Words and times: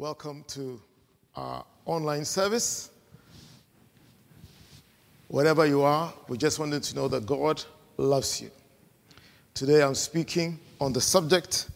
Welcome 0.00 0.44
to 0.48 0.80
our 1.36 1.62
online 1.84 2.24
service. 2.24 2.90
Wherever 5.28 5.66
you 5.66 5.82
are, 5.82 6.10
we 6.26 6.38
just 6.38 6.58
wanted 6.58 6.82
to 6.84 6.96
know 6.96 7.06
that 7.08 7.26
God 7.26 7.62
loves 7.98 8.40
you. 8.40 8.50
Today 9.52 9.82
I'm 9.82 9.94
speaking 9.94 10.58
on 10.80 10.94
the 10.94 11.02
subject 11.02 11.68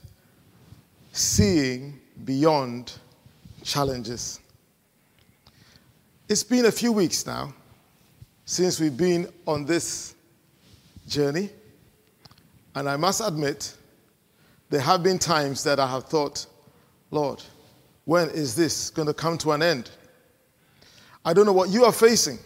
seeing 1.12 2.00
beyond 2.24 2.94
challenges. 3.62 4.40
It's 6.26 6.44
been 6.44 6.64
a 6.64 6.72
few 6.72 6.92
weeks 6.92 7.26
now 7.26 7.52
since 8.46 8.80
we've 8.80 8.96
been 8.96 9.30
on 9.46 9.66
this 9.66 10.14
journey, 11.06 11.50
and 12.74 12.88
I 12.88 12.96
must 12.96 13.20
admit, 13.20 13.76
there 14.70 14.80
have 14.80 15.02
been 15.02 15.18
times 15.18 15.62
that 15.64 15.78
I 15.78 15.86
have 15.86 16.04
thought, 16.04 16.46
Lord, 17.10 17.42
when 18.04 18.28
is 18.30 18.54
this 18.54 18.90
going 18.90 19.08
to 19.08 19.14
come 19.14 19.38
to 19.38 19.52
an 19.52 19.62
end? 19.62 19.90
I 21.24 21.32
don't 21.32 21.46
know 21.46 21.52
what 21.52 21.70
you 21.70 21.84
are 21.84 21.92
facing. 21.92 22.38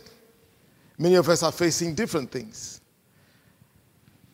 Many 0.99 1.17
of 1.17 1.29
us 1.29 1.43
are 1.43 1.53
facing 1.53 1.95
different 1.95 2.31
things. 2.31 2.81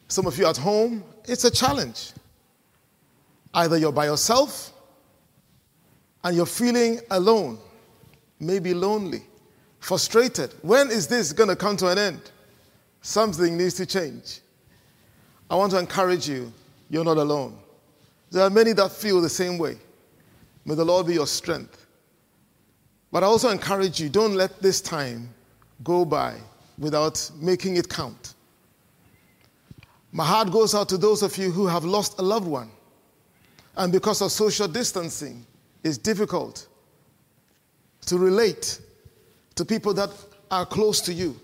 Some 0.08 0.26
of 0.26 0.38
you 0.38 0.46
at 0.46 0.56
home, 0.56 1.02
it's 1.26 1.44
a 1.44 1.50
challenge. 1.50 2.12
Either 3.54 3.78
you're 3.78 3.92
by 3.92 4.06
yourself 4.06 4.72
and 6.24 6.36
you're 6.36 6.46
feeling 6.46 7.00
alone, 7.10 7.58
maybe 8.41 8.74
lonely, 8.74 9.22
frustrated. 9.80 10.54
When 10.62 10.91
is 10.91 11.06
this 11.06 11.32
going 11.32 11.48
to 11.48 11.56
come 11.56 11.77
to 11.78 11.88
an 11.88 11.98
end? 11.98 12.30
Something 13.02 13.56
needs 13.56 13.74
to 13.74 13.86
change. 13.86 14.41
I 15.50 15.56
want 15.56 15.72
to 15.72 15.78
encourage 15.78 16.28
you, 16.28 16.52
you're 16.91 17.04
not 17.04 17.18
alone. 17.18 17.58
There 18.30 18.42
are 18.42 18.50
many 18.50 18.72
that 18.72 18.91
feel 18.91 19.20
the 19.20 19.28
same 19.28 19.58
way. 19.58 19.77
May 20.64 20.74
the 20.74 20.84
Lord 20.84 21.06
be 21.06 21.14
your 21.14 21.27
strength. 21.27 21.86
But 23.12 23.22
I 23.22 23.27
also 23.27 23.50
encourage 23.50 24.00
you 24.00 24.08
don't 24.08 24.34
let 24.34 24.61
this 24.61 24.80
time 24.80 25.28
go 25.83 26.05
by 26.05 26.36
without 26.78 27.30
making 27.41 27.77
it 27.77 27.88
count. 27.88 28.34
My 30.11 30.25
heart 30.25 30.50
goes 30.50 30.75
out 30.75 30.88
to 30.91 30.97
those 30.97 31.22
of 31.22 31.36
you 31.36 31.50
who 31.50 31.66
have 31.66 31.84
lost 31.84 32.19
a 32.19 32.22
loved 32.22 32.47
one. 32.47 32.70
And 33.77 33.92
because 33.92 34.22
of 34.22 34.30
social 34.30 34.69
distancing, 34.69 35.44
it's 35.83 35.98
difficult 35.98 36.69
to 38.06 38.19
relate 38.19 38.81
to 39.56 39.64
people 39.64 39.92
that 39.94 40.10
are 40.50 40.66
close 40.66 41.00
to 41.03 41.12
you. 41.12 41.38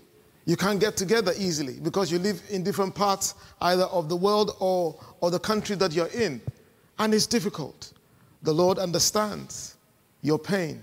You 0.45 0.55
can't 0.55 0.79
get 0.79 0.97
together 0.97 1.33
easily 1.37 1.79
because 1.79 2.11
you 2.11 2.19
live 2.19 2.41
in 2.49 2.63
different 2.63 2.95
parts 2.95 3.35
either 3.61 3.83
of 3.83 4.09
the 4.09 4.15
world 4.15 4.55
or, 4.59 4.97
or 5.19 5.31
the 5.31 5.39
country 5.39 5.75
that 5.75 5.93
you're 5.93 6.07
in. 6.07 6.41
And 6.97 7.13
it's 7.13 7.27
difficult. 7.27 7.93
The 8.43 8.53
Lord 8.53 8.79
understands 8.79 9.75
your 10.21 10.39
pain. 10.39 10.81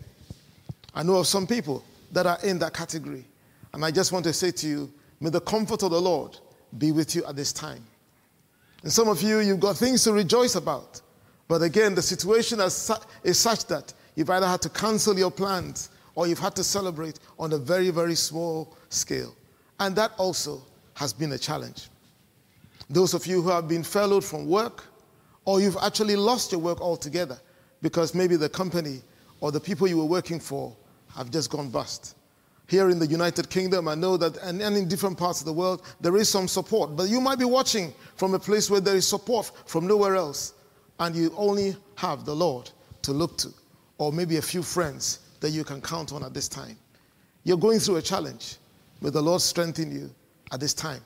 I 0.94 1.02
know 1.02 1.16
of 1.16 1.26
some 1.26 1.46
people 1.46 1.84
that 2.12 2.26
are 2.26 2.38
in 2.42 2.58
that 2.60 2.74
category. 2.74 3.24
And 3.72 3.84
I 3.84 3.90
just 3.90 4.12
want 4.12 4.24
to 4.24 4.32
say 4.32 4.50
to 4.50 4.66
you, 4.68 4.92
may 5.20 5.30
the 5.30 5.40
comfort 5.40 5.82
of 5.82 5.90
the 5.90 6.00
Lord 6.00 6.38
be 6.78 6.92
with 6.92 7.14
you 7.14 7.24
at 7.26 7.36
this 7.36 7.52
time. 7.52 7.84
And 8.82 8.92
some 8.92 9.08
of 9.08 9.22
you, 9.22 9.40
you've 9.40 9.60
got 9.60 9.76
things 9.76 10.04
to 10.04 10.12
rejoice 10.12 10.54
about. 10.54 11.00
But 11.48 11.62
again, 11.62 11.94
the 11.94 12.02
situation 12.02 12.60
is 12.60 12.74
such 13.38 13.66
that 13.66 13.92
you've 14.14 14.30
either 14.30 14.46
had 14.46 14.62
to 14.62 14.68
cancel 14.68 15.18
your 15.18 15.30
plans 15.30 15.90
or 16.14 16.26
you've 16.26 16.38
had 16.38 16.54
to 16.56 16.64
celebrate 16.64 17.18
on 17.38 17.52
a 17.52 17.58
very, 17.58 17.90
very 17.90 18.14
small 18.14 18.76
scale. 18.88 19.34
And 19.80 19.94
that 19.96 20.12
also 20.18 20.62
has 20.94 21.12
been 21.12 21.32
a 21.32 21.38
challenge. 21.38 21.88
Those 22.90 23.14
of 23.14 23.26
you 23.26 23.42
who 23.42 23.50
have 23.50 23.68
been 23.68 23.82
furloughed 23.82 24.24
from 24.24 24.46
work, 24.46 24.84
or 25.44 25.60
you've 25.60 25.76
actually 25.80 26.16
lost 26.16 26.52
your 26.52 26.60
work 26.60 26.80
altogether, 26.80 27.38
because 27.82 28.14
maybe 28.14 28.36
the 28.36 28.48
company 28.48 29.00
or 29.40 29.52
the 29.52 29.60
people 29.60 29.86
you 29.86 29.98
were 29.98 30.04
working 30.04 30.40
for 30.40 30.76
have 31.14 31.30
just 31.30 31.50
gone 31.50 31.70
bust. 31.70 32.16
Here 32.66 32.90
in 32.90 32.98
the 32.98 33.06
United 33.06 33.48
Kingdom, 33.48 33.88
I 33.88 33.94
know 33.94 34.16
that, 34.18 34.36
and, 34.38 34.60
and 34.60 34.76
in 34.76 34.88
different 34.88 35.16
parts 35.16 35.40
of 35.40 35.46
the 35.46 35.52
world, 35.52 35.82
there 36.00 36.16
is 36.16 36.28
some 36.28 36.46
support. 36.46 36.96
But 36.96 37.08
you 37.08 37.20
might 37.20 37.38
be 37.38 37.46
watching 37.46 37.94
from 38.16 38.34
a 38.34 38.38
place 38.38 38.70
where 38.70 38.80
there 38.80 38.96
is 38.96 39.08
support 39.08 39.50
from 39.64 39.86
nowhere 39.86 40.16
else, 40.16 40.52
and 41.00 41.16
you 41.16 41.32
only 41.36 41.76
have 41.96 42.26
the 42.26 42.34
Lord 42.34 42.70
to 43.02 43.12
look 43.12 43.38
to, 43.38 43.48
or 43.96 44.12
maybe 44.12 44.36
a 44.36 44.42
few 44.42 44.62
friends 44.62 45.20
that 45.40 45.50
you 45.50 45.64
can 45.64 45.80
count 45.80 46.12
on 46.12 46.22
at 46.22 46.34
this 46.34 46.46
time. 46.46 46.76
You're 47.44 47.56
going 47.56 47.78
through 47.78 47.96
a 47.96 48.02
challenge. 48.02 48.56
May 49.00 49.10
the 49.10 49.22
Lord 49.22 49.40
strengthen 49.40 49.90
you 49.90 50.10
at 50.52 50.60
this 50.60 50.74
time. 50.74 51.00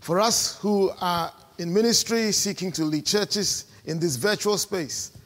For 0.00 0.20
us 0.20 0.58
who 0.58 0.92
are 1.00 1.32
in 1.58 1.74
ministry 1.74 2.30
seeking 2.30 2.70
to 2.72 2.84
lead 2.84 3.06
churches 3.06 3.66
in 3.86 3.98
this 3.98 4.14
virtual 4.14 4.56
space, 4.56 5.17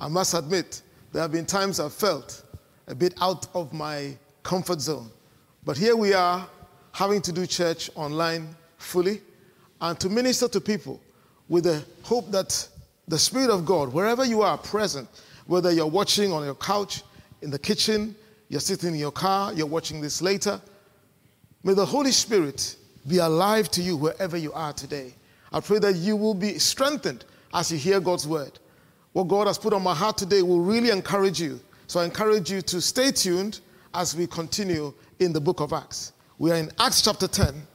I 0.00 0.08
must 0.08 0.32
admit, 0.32 0.80
there 1.12 1.20
have 1.20 1.30
been 1.30 1.44
times 1.44 1.78
I've 1.78 1.92
felt 1.92 2.42
a 2.86 2.94
bit 2.94 3.12
out 3.20 3.46
of 3.54 3.74
my 3.74 4.16
comfort 4.42 4.80
zone. 4.80 5.10
But 5.62 5.76
here 5.76 5.94
we 5.94 6.14
are 6.14 6.48
having 6.92 7.20
to 7.20 7.32
do 7.32 7.46
church 7.46 7.90
online 7.94 8.48
fully 8.78 9.20
and 9.78 10.00
to 10.00 10.08
minister 10.08 10.48
to 10.48 10.60
people 10.60 11.02
with 11.50 11.64
the 11.64 11.84
hope 12.02 12.30
that 12.30 12.66
the 13.08 13.18
Spirit 13.18 13.50
of 13.50 13.66
God, 13.66 13.92
wherever 13.92 14.24
you 14.24 14.40
are 14.40 14.56
present, 14.56 15.06
whether 15.46 15.70
you're 15.70 15.86
watching 15.86 16.32
on 16.32 16.44
your 16.44 16.54
couch, 16.54 17.02
in 17.42 17.50
the 17.50 17.58
kitchen, 17.58 18.14
you're 18.48 18.60
sitting 18.60 18.94
in 18.94 18.98
your 18.98 19.12
car, 19.12 19.52
you're 19.52 19.66
watching 19.66 20.00
this 20.00 20.22
later, 20.22 20.60
may 21.62 21.74
the 21.74 21.84
Holy 21.84 22.12
Spirit 22.12 22.76
be 23.06 23.18
alive 23.18 23.70
to 23.72 23.82
you 23.82 23.98
wherever 23.98 24.38
you 24.38 24.52
are 24.54 24.72
today. 24.72 25.12
I 25.52 25.60
pray 25.60 25.78
that 25.80 25.96
you 25.96 26.16
will 26.16 26.34
be 26.34 26.58
strengthened 26.58 27.26
as 27.52 27.70
you 27.70 27.76
hear 27.76 28.00
God's 28.00 28.26
word 28.26 28.58
what 29.12 29.28
God 29.28 29.46
has 29.46 29.58
put 29.58 29.72
on 29.72 29.82
my 29.82 29.94
heart 29.94 30.18
today 30.18 30.42
will 30.42 30.60
really 30.60 30.90
encourage 30.90 31.40
you. 31.40 31.60
So 31.86 32.00
I 32.00 32.04
encourage 32.04 32.50
you 32.50 32.62
to 32.62 32.80
stay 32.80 33.10
tuned 33.10 33.60
as 33.94 34.16
we 34.16 34.26
continue 34.26 34.94
in 35.18 35.32
the 35.32 35.40
book 35.40 35.60
of 35.60 35.72
Acts. 35.72 36.12
We 36.38 36.52
are 36.52 36.56
in 36.56 36.70
Acts 36.78 37.02
chapter 37.02 37.26
10, 37.26 37.66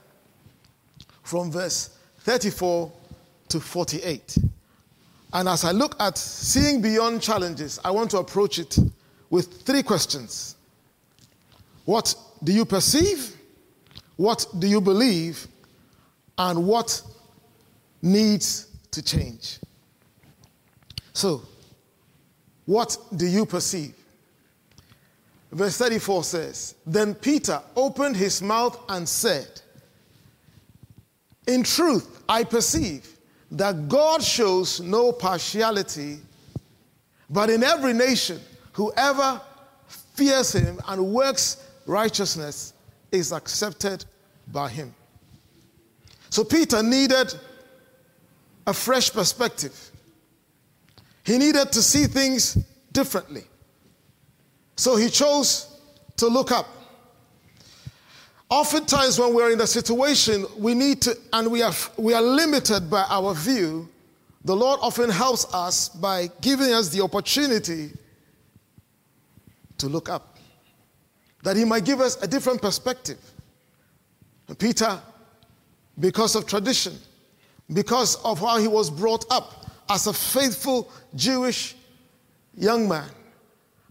from 1.22 1.50
verse 1.50 1.90
34 2.20 2.90
to 3.48 3.60
48. 3.60 4.38
And 5.32 5.48
as 5.48 5.64
I 5.64 5.72
look 5.72 5.94
at 6.00 6.16
seeing 6.16 6.80
beyond 6.80 7.20
challenges, 7.20 7.78
I 7.84 7.90
want 7.90 8.10
to 8.12 8.18
approach 8.18 8.58
it 8.58 8.78
with 9.28 9.62
three 9.62 9.82
questions 9.82 10.56
What 11.84 12.14
do 12.42 12.52
you 12.52 12.64
perceive? 12.64 13.36
What 14.16 14.46
do 14.58 14.66
you 14.66 14.80
believe? 14.80 15.46
And 16.38 16.66
what 16.66 17.02
needs 18.02 18.68
to 18.90 19.02
change? 19.02 19.58
So, 21.16 21.40
what 22.66 22.98
do 23.16 23.26
you 23.26 23.46
perceive? 23.46 23.94
Verse 25.50 25.78
34 25.78 26.24
says, 26.24 26.74
Then 26.84 27.14
Peter 27.14 27.62
opened 27.74 28.18
his 28.18 28.42
mouth 28.42 28.78
and 28.90 29.08
said, 29.08 29.62
In 31.46 31.62
truth, 31.62 32.22
I 32.28 32.44
perceive 32.44 33.16
that 33.52 33.88
God 33.88 34.22
shows 34.22 34.82
no 34.82 35.10
partiality, 35.10 36.18
but 37.30 37.48
in 37.48 37.64
every 37.64 37.94
nation, 37.94 38.38
whoever 38.74 39.40
fears 39.86 40.52
him 40.52 40.78
and 40.86 41.14
works 41.14 41.66
righteousness 41.86 42.74
is 43.10 43.32
accepted 43.32 44.04
by 44.48 44.68
him. 44.68 44.94
So 46.28 46.44
Peter 46.44 46.82
needed 46.82 47.32
a 48.66 48.74
fresh 48.74 49.10
perspective. 49.10 49.92
He 51.26 51.38
needed 51.38 51.72
to 51.72 51.82
see 51.82 52.04
things 52.06 52.54
differently. 52.92 53.42
So 54.76 54.94
he 54.94 55.10
chose 55.10 55.76
to 56.18 56.28
look 56.28 56.52
up. 56.52 56.68
Oftentimes, 58.48 59.18
when 59.18 59.34
we're 59.34 59.50
in 59.50 59.60
a 59.60 59.66
situation, 59.66 60.46
we 60.56 60.72
need 60.72 61.02
to, 61.02 61.18
and 61.32 61.50
we 61.50 61.62
are, 61.62 61.72
we 61.98 62.14
are 62.14 62.22
limited 62.22 62.88
by 62.88 63.04
our 63.08 63.34
view, 63.34 63.88
the 64.44 64.54
Lord 64.54 64.78
often 64.80 65.10
helps 65.10 65.52
us 65.52 65.88
by 65.88 66.30
giving 66.40 66.72
us 66.72 66.90
the 66.90 67.02
opportunity 67.02 67.90
to 69.78 69.88
look 69.88 70.08
up. 70.08 70.38
That 71.42 71.56
He 71.56 71.64
might 71.64 71.84
give 71.84 72.00
us 72.00 72.22
a 72.22 72.28
different 72.28 72.62
perspective. 72.62 73.18
Peter, 74.58 75.00
because 75.98 76.36
of 76.36 76.46
tradition, 76.46 76.94
because 77.72 78.14
of 78.24 78.38
how 78.38 78.58
he 78.58 78.68
was 78.68 78.90
brought 78.90 79.24
up, 79.28 79.65
as 79.88 80.06
a 80.06 80.12
faithful 80.12 80.90
Jewish 81.14 81.76
young 82.56 82.88
man 82.88 83.08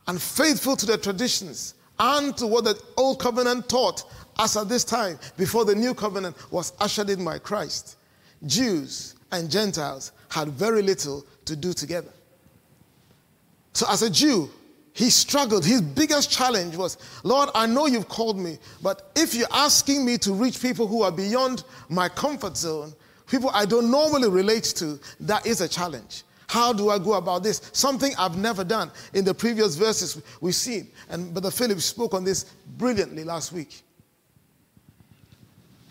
and 0.08 0.22
faithful 0.22 0.76
to 0.76 0.86
the 0.86 0.98
traditions 0.98 1.76
and 2.00 2.36
to 2.38 2.48
what 2.48 2.66
the 2.66 2.80
old 2.98 3.20
covenant 3.20 3.70
taught 3.70 4.04
as 4.38 4.58
at 4.58 4.68
this 4.68 4.84
time 4.84 5.18
before 5.38 5.66
the 5.66 5.76
new 5.76 5.94
covenant 5.94 6.36
was 6.52 6.74
ushered 6.80 7.10
in 7.10 7.24
by 7.24 7.40
Christ. 7.40 7.98
Jews 8.46 9.16
and 9.32 9.50
Gentiles 9.50 10.12
had 10.30 10.50
very 10.50 10.82
little 10.82 11.26
to 11.46 11.56
do 11.56 11.74
together. 11.74 12.12
So, 13.74 13.86
as 13.90 14.02
a 14.02 14.10
Jew, 14.10 14.50
he 14.94 15.10
struggled. 15.10 15.66
His 15.66 15.82
biggest 15.82 16.32
challenge 16.32 16.78
was, 16.78 16.98
Lord, 17.24 17.50
I 17.54 17.66
know 17.66 17.86
you've 17.86 18.08
called 18.08 18.40
me, 18.40 18.58
but 18.82 19.12
if 19.16 19.34
you're 19.34 19.48
asking 19.52 20.06
me 20.06 20.18
to 20.20 20.34
reach 20.34 20.62
people 20.62 20.88
who 20.88 21.02
are 21.04 21.12
beyond 21.12 21.66
my 21.90 22.08
comfort 22.08 22.56
zone, 22.56 22.94
people 23.28 23.50
I 23.54 23.66
don't 23.66 23.90
normally 23.90 24.30
relate 24.30 24.64
to, 24.78 25.00
that 25.22 25.46
is 25.46 25.62
a 25.62 25.68
challenge. 25.68 26.24
How 26.48 26.72
do 26.72 26.90
I 26.90 27.00
go 27.00 27.14
about 27.14 27.44
this? 27.44 27.70
Something 27.74 28.14
I've 28.18 28.38
never 28.38 28.64
done. 28.64 28.92
In 29.14 29.26
the 29.26 29.34
previous 29.34 29.76
verses 29.76 30.22
we've 30.42 30.56
seen, 30.56 30.88
and 31.10 31.34
Brother 31.34 31.52
Philip 31.52 31.80
spoke 31.80 32.14
on 32.14 32.24
this 32.24 32.46
brilliantly 32.78 33.24
last 33.24 33.52
week. 33.52 33.82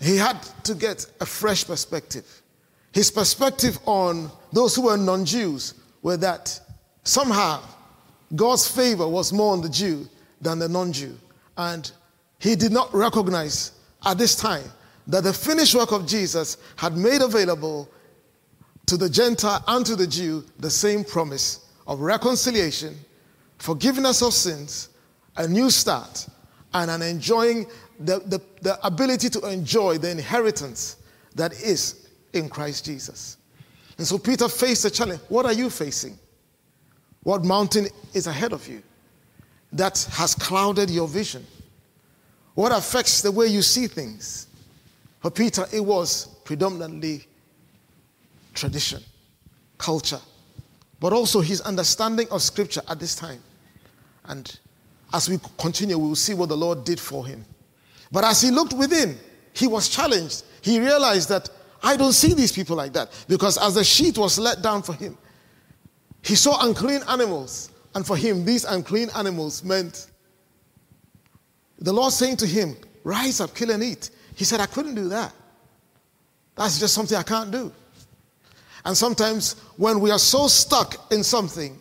He 0.00 0.16
had 0.16 0.40
to 0.64 0.74
get 0.74 1.06
a 1.20 1.26
fresh 1.26 1.66
perspective. 1.66 2.42
His 2.92 3.10
perspective 3.10 3.78
on 3.86 4.30
those 4.52 4.76
who 4.76 4.82
were 4.82 4.96
non 4.96 5.24
Jews 5.24 5.74
were 6.02 6.16
that 6.18 6.60
somehow 7.02 7.62
God's 8.34 8.68
favor 8.68 9.08
was 9.08 9.32
more 9.32 9.52
on 9.52 9.60
the 9.60 9.68
Jew 9.68 10.08
than 10.40 10.58
the 10.58 10.68
non 10.68 10.92
Jew. 10.92 11.18
And 11.56 11.90
he 12.38 12.54
did 12.54 12.72
not 12.72 12.92
recognize 12.94 13.72
at 14.04 14.18
this 14.18 14.36
time 14.36 14.64
that 15.06 15.24
the 15.24 15.32
finished 15.32 15.74
work 15.74 15.92
of 15.92 16.06
Jesus 16.06 16.56
had 16.76 16.96
made 16.96 17.20
available 17.22 17.88
to 18.86 18.96
the 18.96 19.08
Gentile 19.08 19.62
and 19.66 19.84
to 19.86 19.96
the 19.96 20.06
Jew 20.06 20.44
the 20.58 20.70
same 20.70 21.04
promise 21.04 21.70
of 21.86 22.00
reconciliation, 22.00 22.96
forgiveness 23.58 24.22
of 24.22 24.32
sins, 24.32 24.90
a 25.36 25.46
new 25.46 25.70
start, 25.70 26.26
and 26.72 26.90
an 26.90 27.02
enjoying 27.02 27.66
the, 28.00 28.18
the, 28.20 28.40
the 28.62 28.84
ability 28.86 29.28
to 29.30 29.48
enjoy 29.48 29.98
the 29.98 30.10
inheritance 30.10 30.96
that 31.34 31.52
is 31.52 32.08
in 32.32 32.48
Christ 32.48 32.84
Jesus. 32.84 33.36
And 33.98 34.06
so 34.06 34.18
Peter 34.18 34.48
faced 34.48 34.84
a 34.84 34.90
challenge. 34.90 35.20
What 35.28 35.46
are 35.46 35.52
you 35.52 35.70
facing? 35.70 36.18
What 37.22 37.44
mountain 37.44 37.86
is 38.12 38.26
ahead 38.26 38.52
of 38.52 38.66
you 38.68 38.82
that 39.72 40.06
has 40.12 40.34
clouded 40.34 40.90
your 40.90 41.08
vision? 41.08 41.46
What 42.54 42.72
affects 42.72 43.22
the 43.22 43.30
way 43.30 43.46
you 43.46 43.62
see 43.62 43.86
things? 43.86 44.48
For 45.24 45.30
Peter, 45.30 45.64
it 45.72 45.80
was 45.80 46.26
predominantly 46.44 47.24
tradition, 48.52 49.02
culture, 49.78 50.20
but 51.00 51.14
also 51.14 51.40
his 51.40 51.62
understanding 51.62 52.28
of 52.30 52.42
Scripture 52.42 52.82
at 52.90 53.00
this 53.00 53.14
time. 53.16 53.40
And 54.26 54.58
as 55.14 55.30
we 55.30 55.40
continue, 55.56 55.96
we 55.96 56.08
will 56.08 56.14
see 56.14 56.34
what 56.34 56.50
the 56.50 56.56
Lord 56.58 56.84
did 56.84 57.00
for 57.00 57.26
him. 57.26 57.42
But 58.12 58.24
as 58.24 58.42
he 58.42 58.50
looked 58.50 58.74
within, 58.74 59.16
he 59.54 59.66
was 59.66 59.88
challenged. 59.88 60.42
He 60.60 60.78
realized 60.78 61.30
that 61.30 61.48
I 61.82 61.96
don't 61.96 62.12
see 62.12 62.34
these 62.34 62.52
people 62.52 62.76
like 62.76 62.92
that 62.92 63.10
because 63.26 63.56
as 63.56 63.76
the 63.76 63.84
sheet 63.84 64.18
was 64.18 64.38
let 64.38 64.60
down 64.60 64.82
for 64.82 64.92
him, 64.92 65.16
he 66.20 66.34
saw 66.34 66.66
unclean 66.66 67.00
animals. 67.08 67.70
And 67.94 68.06
for 68.06 68.18
him, 68.18 68.44
these 68.44 68.66
unclean 68.66 69.08
animals 69.16 69.64
meant 69.64 70.10
the 71.78 71.94
Lord 71.94 72.12
saying 72.12 72.36
to 72.36 72.46
him, 72.46 72.76
Rise 73.04 73.40
up, 73.40 73.54
kill 73.54 73.70
and 73.70 73.82
eat. 73.82 74.10
He 74.34 74.44
said, 74.44 74.60
I 74.60 74.66
couldn't 74.66 74.94
do 74.94 75.08
that. 75.10 75.32
That's 76.56 76.78
just 76.78 76.94
something 76.94 77.16
I 77.16 77.22
can't 77.22 77.50
do. 77.50 77.72
And 78.84 78.96
sometimes 78.96 79.54
when 79.76 80.00
we 80.00 80.10
are 80.10 80.18
so 80.18 80.46
stuck 80.46 81.12
in 81.12 81.22
something 81.24 81.80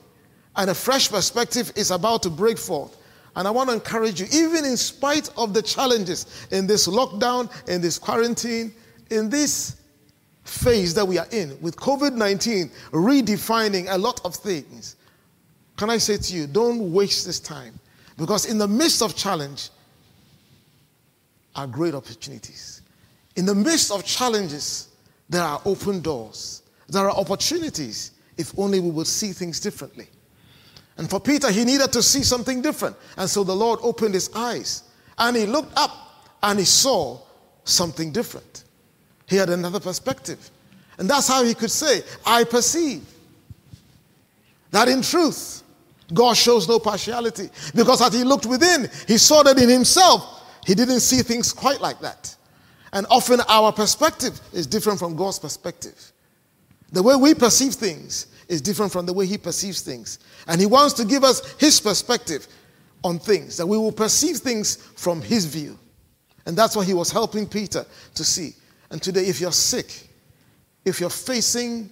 and 0.55 0.69
a 0.69 0.75
fresh 0.75 1.09
perspective 1.09 1.71
is 1.75 1.91
about 1.91 2.23
to 2.23 2.29
break 2.29 2.57
forth, 2.57 2.97
and 3.35 3.47
I 3.47 3.51
want 3.51 3.69
to 3.69 3.75
encourage 3.75 4.21
you, 4.21 4.27
even 4.31 4.63
in 4.63 4.77
spite 4.77 5.29
of 5.37 5.53
the 5.53 5.61
challenges 5.61 6.47
in 6.51 6.67
this 6.67 6.87
lockdown, 6.87 7.51
in 7.67 7.81
this 7.81 7.97
quarantine, 7.97 8.73
in 9.09 9.29
this 9.29 9.77
phase 10.43 10.93
that 10.93 11.05
we 11.05 11.17
are 11.17 11.27
in, 11.31 11.59
with 11.61 11.75
COVID 11.75 12.13
19 12.13 12.69
redefining 12.91 13.87
a 13.89 13.97
lot 13.97 14.21
of 14.23 14.35
things, 14.35 14.95
can 15.77 15.89
I 15.89 15.97
say 15.97 16.17
to 16.17 16.33
you, 16.33 16.45
don't 16.45 16.93
waste 16.93 17.25
this 17.25 17.39
time. 17.39 17.79
Because 18.17 18.45
in 18.45 18.59
the 18.59 18.67
midst 18.67 19.01
of 19.01 19.15
challenge 19.15 19.69
are 21.55 21.67
great 21.67 21.93
opportunities. 21.93 22.81
In 23.35 23.45
the 23.45 23.55
midst 23.55 23.91
of 23.91 24.03
challenges, 24.05 24.89
there 25.29 25.43
are 25.43 25.61
open 25.65 26.01
doors. 26.01 26.63
There 26.87 27.09
are 27.09 27.15
opportunities 27.15 28.11
if 28.37 28.57
only 28.57 28.79
we 28.79 28.89
would 28.89 29.07
see 29.07 29.31
things 29.31 29.59
differently. 29.59 30.07
And 30.97 31.09
for 31.09 31.19
Peter, 31.19 31.49
he 31.51 31.65
needed 31.65 31.91
to 31.93 32.03
see 32.03 32.23
something 32.23 32.61
different. 32.61 32.95
And 33.17 33.29
so 33.29 33.43
the 33.43 33.55
Lord 33.55 33.79
opened 33.81 34.13
his 34.13 34.29
eyes 34.35 34.83
and 35.17 35.35
he 35.35 35.45
looked 35.45 35.77
up 35.77 36.25
and 36.43 36.59
he 36.59 36.65
saw 36.65 37.19
something 37.63 38.11
different. 38.11 38.63
He 39.27 39.35
had 39.35 39.49
another 39.49 39.79
perspective. 39.79 40.51
And 40.97 41.09
that's 41.09 41.27
how 41.27 41.43
he 41.43 41.55
could 41.55 41.71
say, 41.71 42.03
I 42.25 42.43
perceive 42.43 43.03
that 44.71 44.87
in 44.87 45.01
truth, 45.01 45.63
God 46.13 46.35
shows 46.35 46.67
no 46.67 46.79
partiality. 46.79 47.49
Because 47.73 48.01
as 48.01 48.13
he 48.13 48.23
looked 48.23 48.45
within, 48.45 48.89
he 49.07 49.17
saw 49.17 49.43
that 49.43 49.57
in 49.57 49.69
himself, 49.69 50.42
he 50.65 50.75
didn't 50.75 51.01
see 51.01 51.21
things 51.21 51.53
quite 51.53 51.81
like 51.81 51.99
that. 51.99 52.35
And 52.93 53.05
often 53.09 53.41
our 53.47 53.71
perspective 53.71 54.39
is 54.53 54.67
different 54.67 54.99
from 54.99 55.15
God's 55.15 55.39
perspective. 55.39 56.11
The 56.91 57.01
way 57.01 57.15
we 57.15 57.33
perceive 57.33 57.73
things 57.73 58.27
is 58.47 58.61
different 58.61 58.91
from 58.91 59.05
the 59.05 59.13
way 59.13 59.25
he 59.25 59.37
perceives 59.37 59.81
things. 59.81 60.19
And 60.47 60.61
he 60.61 60.67
wants 60.67 60.93
to 60.95 61.05
give 61.05 61.23
us 61.23 61.55
his 61.59 61.79
perspective 61.79 62.47
on 63.03 63.19
things, 63.19 63.57
that 63.57 63.65
we 63.65 63.77
will 63.77 63.91
perceive 63.91 64.37
things 64.37 64.75
from 64.75 65.21
his 65.21 65.45
view. 65.45 65.77
And 66.45 66.55
that's 66.55 66.75
what 66.75 66.85
he 66.85 66.93
was 66.93 67.11
helping 67.11 67.47
Peter 67.47 67.85
to 68.15 68.23
see. 68.23 68.53
And 68.91 69.01
today, 69.01 69.25
if 69.25 69.41
you're 69.41 69.51
sick, 69.51 70.07
if 70.85 70.99
you're 70.99 71.09
facing 71.09 71.89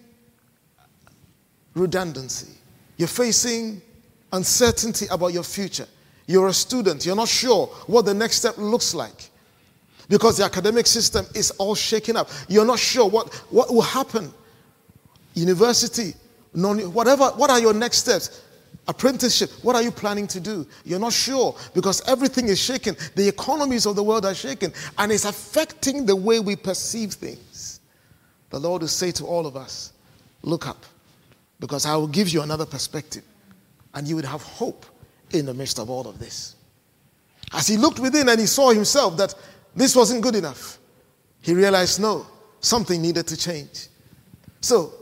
redundancy, 1.73 2.53
you're 2.97 3.07
facing 3.07 3.81
uncertainty 4.31 5.07
about 5.09 5.33
your 5.33 5.43
future, 5.43 5.87
you're 6.27 6.47
a 6.47 6.53
student, 6.53 7.05
you're 7.05 7.15
not 7.15 7.27
sure 7.27 7.67
what 7.87 8.05
the 8.05 8.13
next 8.13 8.37
step 8.37 8.57
looks 8.57 8.93
like 8.93 9.29
because 10.07 10.37
the 10.37 10.43
academic 10.43 10.87
system 10.87 11.25
is 11.33 11.51
all 11.51 11.73
shaken 11.73 12.17
up. 12.17 12.29
You're 12.47 12.65
not 12.65 12.79
sure 12.79 13.09
what, 13.09 13.33
what 13.49 13.73
will 13.73 13.81
happen 13.81 14.33
university, 15.33 16.13
non, 16.53 16.79
whatever, 16.93 17.29
what 17.37 17.49
are 17.49 17.59
your 17.59 17.73
next 17.73 17.99
steps? 17.99 18.41
Apprenticeship, 18.87 19.49
what 19.61 19.75
are 19.75 19.81
you 19.81 19.91
planning 19.91 20.27
to 20.27 20.39
do? 20.39 20.67
You're 20.83 20.99
not 20.99 21.13
sure 21.13 21.55
because 21.73 22.01
everything 22.07 22.47
is 22.47 22.59
shaken. 22.59 22.95
The 23.15 23.27
economies 23.27 23.85
of 23.85 23.95
the 23.95 24.03
world 24.03 24.25
are 24.25 24.33
shaken 24.33 24.73
and 24.97 25.11
it's 25.11 25.25
affecting 25.25 26.05
the 26.05 26.15
way 26.15 26.39
we 26.39 26.55
perceive 26.55 27.13
things. 27.13 27.79
The 28.49 28.59
Lord 28.59 28.81
will 28.81 28.89
say 28.89 29.11
to 29.11 29.25
all 29.25 29.45
of 29.45 29.55
us, 29.55 29.93
Look 30.43 30.67
up 30.67 30.83
because 31.59 31.85
I 31.85 31.95
will 31.95 32.07
give 32.07 32.29
you 32.29 32.41
another 32.41 32.65
perspective 32.65 33.23
and 33.93 34.07
you 34.07 34.15
would 34.15 34.25
have 34.25 34.41
hope 34.41 34.85
in 35.33 35.45
the 35.45 35.53
midst 35.53 35.79
of 35.79 35.89
all 35.89 36.07
of 36.07 36.19
this. 36.19 36.55
As 37.53 37.67
he 37.67 37.77
looked 37.77 37.99
within 37.99 38.29
and 38.29 38.39
he 38.39 38.45
saw 38.45 38.71
himself 38.71 39.17
that 39.17 39.33
this 39.75 39.95
wasn't 39.95 40.21
good 40.21 40.35
enough, 40.35 40.77
he 41.41 41.53
realized 41.53 41.99
no, 41.99 42.25
something 42.59 43.01
needed 43.01 43.27
to 43.27 43.37
change. 43.37 43.87
So 44.61 44.93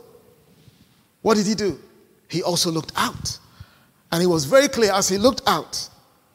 what 1.22 1.36
did 1.36 1.46
he 1.46 1.54
do? 1.54 1.78
He 2.28 2.42
also 2.42 2.70
looked 2.70 2.92
out. 2.96 3.38
And 4.12 4.22
it 4.22 4.26
was 4.26 4.44
very 4.44 4.68
clear 4.68 4.92
as 4.92 5.08
he 5.08 5.18
looked 5.18 5.42
out 5.46 5.88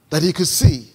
that 0.09 0.23
he 0.23 0.31
could 0.31 0.47
see 0.47 0.87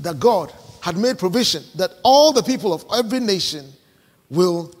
that 0.00 0.18
God 0.18 0.52
had 0.80 0.96
made 0.96 1.18
provision 1.18 1.62
that 1.74 1.92
all 2.02 2.32
the 2.32 2.42
people 2.42 2.72
of 2.72 2.84
every 2.94 3.20
nation 3.20 3.72
will 4.30 4.72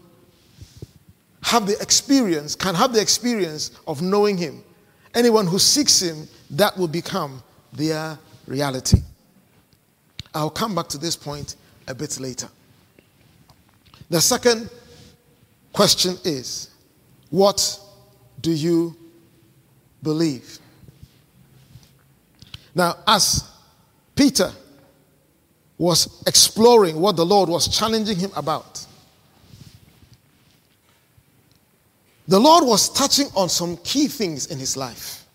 have 1.42 1.66
the 1.66 1.80
experience, 1.80 2.54
can 2.54 2.74
have 2.74 2.92
the 2.92 3.00
experience 3.00 3.70
of 3.86 4.02
knowing 4.02 4.36
him. 4.36 4.62
Anyone 5.16 5.46
who 5.46 5.58
seeks 5.58 6.02
him, 6.02 6.28
that 6.50 6.76
will 6.76 6.88
become 6.88 7.42
their 7.72 8.18
reality. 8.46 8.98
I'll 10.34 10.50
come 10.50 10.74
back 10.74 10.88
to 10.88 10.98
this 10.98 11.16
point 11.16 11.56
a 11.88 11.94
bit 11.94 12.20
later. 12.20 12.48
The 14.10 14.20
second 14.20 14.68
question 15.72 16.18
is 16.24 16.70
what 17.30 17.80
do 18.42 18.52
you 18.52 18.94
believe? 20.02 20.58
Now, 22.74 22.96
as 23.06 23.50
Peter 24.14 24.52
was 25.78 26.22
exploring 26.26 27.00
what 27.00 27.16
the 27.16 27.24
Lord 27.24 27.48
was 27.48 27.68
challenging 27.68 28.18
him 28.18 28.30
about, 28.36 28.85
the 32.28 32.38
Lord 32.38 32.64
was 32.64 32.88
touching 32.88 33.28
on 33.36 33.48
some 33.48 33.76
key 33.78 34.08
things 34.08 34.46
in 34.46 34.58
his 34.58 34.76
life. 34.76 35.26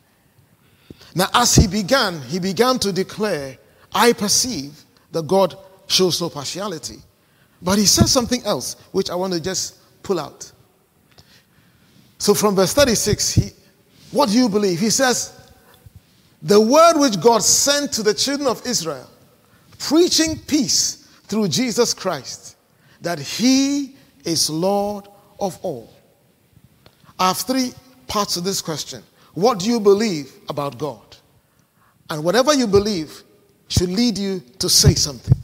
Now, 1.16 1.28
as 1.34 1.56
he 1.56 1.68
began, 1.68 2.22
he 2.22 2.40
began 2.40 2.80
to 2.80 2.92
declare, 2.92 3.58
I 3.94 4.14
perceive 4.14 4.74
that 5.12 5.28
God 5.28 5.58
shows 5.88 6.22
no 6.22 6.30
partiality. 6.30 6.98
But 7.62 7.78
he 7.78 7.86
says 7.86 8.12
something 8.12 8.44
else, 8.44 8.76
which 8.92 9.10
I 9.10 9.16
want 9.16 9.34
to 9.34 9.42
just 9.42 9.78
pull 10.04 10.20
out. 10.20 10.52
So 12.18 12.34
from 12.34 12.56
verse 12.56 12.74
36, 12.74 13.34
he, 13.34 13.50
what 14.12 14.30
do 14.30 14.38
you 14.38 14.50
believe? 14.50 14.80
He 14.80 14.90
says, 14.90 15.34
The 16.42 16.60
word 16.60 16.94
which 16.98 17.20
God 17.20 17.44
sent 17.44 17.92
to 17.94 18.04
the 18.04 18.14
children 18.14 18.48
of 18.48 18.66
Israel, 18.66 19.10
preaching 19.80 20.40
peace 20.48 21.08
through 21.24 21.50
Jesus 21.50 21.94
Christ, 21.94 22.58
that 23.02 23.20
he 23.20 23.96
is 24.24 24.50
Lord 24.50 25.08
of 25.40 25.58
all. 25.62 25.91
I 27.22 27.28
have 27.28 27.38
three 27.38 27.72
parts 28.08 28.36
of 28.36 28.44
this 28.44 28.64
question. 28.64 29.04
What 29.36 29.60
do 29.60 29.70
you 29.70 29.80
believe 29.80 30.34
about 30.50 30.80
God? 30.80 31.18
And 32.10 32.24
whatever 32.24 32.52
you 32.56 32.66
believe 32.66 33.22
should 33.68 33.90
lead 33.90 34.18
you 34.18 34.42
to 34.58 34.68
say 34.68 34.96
something. 34.96 35.38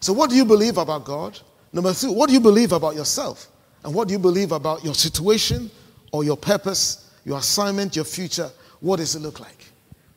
So, 0.00 0.14
what 0.14 0.30
do 0.30 0.36
you 0.36 0.46
believe 0.46 0.78
about 0.78 1.04
God? 1.04 1.38
Number 1.74 1.92
two, 1.92 2.10
what 2.10 2.28
do 2.28 2.32
you 2.32 2.40
believe 2.40 2.72
about 2.72 2.94
yourself? 2.94 3.48
And 3.84 3.94
what 3.94 4.08
do 4.08 4.12
you 4.12 4.18
believe 4.18 4.52
about 4.52 4.82
your 4.82 4.94
situation 4.94 5.70
or 6.10 6.24
your 6.24 6.38
purpose, 6.38 7.10
your 7.26 7.36
assignment, 7.36 7.94
your 7.94 8.06
future? 8.06 8.50
What 8.80 8.96
does 8.96 9.14
it 9.14 9.20
look 9.20 9.40
like? 9.40 9.66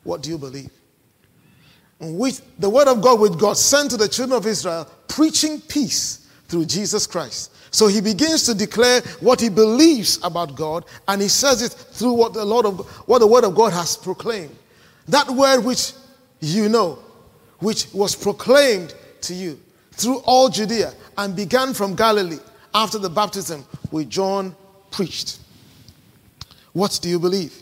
What 0.03 0.23
do 0.23 0.29
you 0.29 0.37
believe? 0.37 0.71
The 1.99 2.69
word 2.69 2.87
of 2.87 3.01
God, 3.01 3.19
which 3.19 3.37
God 3.37 3.57
sent 3.57 3.91
to 3.91 3.97
the 3.97 4.07
children 4.07 4.37
of 4.37 4.47
Israel, 4.47 4.89
preaching 5.09 5.59
peace 5.59 6.29
through 6.47 6.63
Jesus 6.63 7.07
Christ. 7.07 7.52
So 7.73 7.87
he 7.87 8.01
begins 8.01 8.43
to 8.43 8.53
declare 8.53 9.01
what 9.19 9.41
he 9.41 9.49
believes 9.49 10.19
about 10.23 10.55
God, 10.55 10.85
and 11.07 11.19
he 11.19 11.27
says 11.27 11.63
it 11.63 11.71
through 11.71 12.13
what 12.13 12.33
the 12.33 12.45
Lord 12.45 12.67
of 12.67 12.85
what 13.07 13.17
the 13.17 13.27
word 13.27 13.43
of 13.43 13.55
God 13.55 13.73
has 13.73 13.97
proclaimed. 13.97 14.55
That 15.07 15.27
word 15.27 15.65
which 15.65 15.93
you 16.39 16.69
know, 16.69 16.99
which 17.59 17.91
was 17.91 18.15
proclaimed 18.15 18.93
to 19.21 19.33
you 19.33 19.59
through 19.91 20.17
all 20.19 20.49
Judea 20.49 20.93
and 21.17 21.35
began 21.35 21.73
from 21.73 21.95
Galilee 21.95 22.37
after 22.75 22.99
the 22.99 23.09
baptism 23.09 23.65
which 23.89 24.07
John 24.07 24.55
preached. 24.91 25.39
What 26.73 26.99
do 27.01 27.09
you 27.09 27.17
believe? 27.17 27.59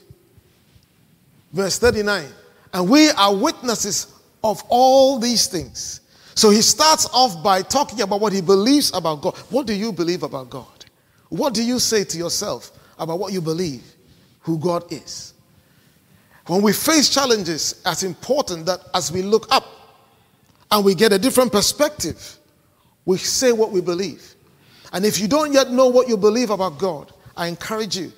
Verse 1.53 1.79
39 1.79 2.25
And 2.73 2.89
we 2.89 3.11
are 3.11 3.33
witnesses 3.33 4.13
of 4.43 4.61
all 4.67 5.19
these 5.19 5.47
things. 5.47 6.00
So 6.41 6.49
he 6.49 6.63
starts 6.63 7.07
off 7.13 7.43
by 7.43 7.61
talking 7.61 8.01
about 8.01 8.19
what 8.19 8.33
he 8.33 8.41
believes 8.41 8.91
about 8.95 9.21
God. 9.21 9.37
What 9.51 9.67
do 9.67 9.75
you 9.75 9.91
believe 9.93 10.23
about 10.23 10.49
God? 10.49 10.85
What 11.29 11.53
do 11.53 11.63
you 11.63 11.77
say 11.77 12.03
to 12.03 12.17
yourself 12.17 12.71
about 12.97 13.19
what 13.19 13.31
you 13.31 13.41
believe, 13.41 13.83
who 14.39 14.57
God 14.57 14.91
is? 14.91 15.35
When 16.47 16.63
we 16.63 16.73
face 16.73 17.13
challenges, 17.13 17.79
it's 17.85 18.01
important 18.01 18.65
that 18.65 18.79
as 18.95 19.11
we 19.11 19.21
look 19.21 19.53
up 19.53 19.67
and 20.71 20.83
we 20.83 20.95
get 20.95 21.13
a 21.13 21.19
different 21.19 21.51
perspective, 21.51 22.39
we 23.05 23.19
say 23.19 23.51
what 23.51 23.69
we 23.69 23.79
believe. 23.79 24.33
And 24.93 25.05
if 25.05 25.19
you 25.19 25.27
don't 25.27 25.53
yet 25.53 25.69
know 25.69 25.89
what 25.89 26.09
you 26.09 26.17
believe 26.17 26.49
about 26.49 26.79
God, 26.79 27.13
I 27.37 27.49
encourage 27.49 27.95
you. 27.95 28.11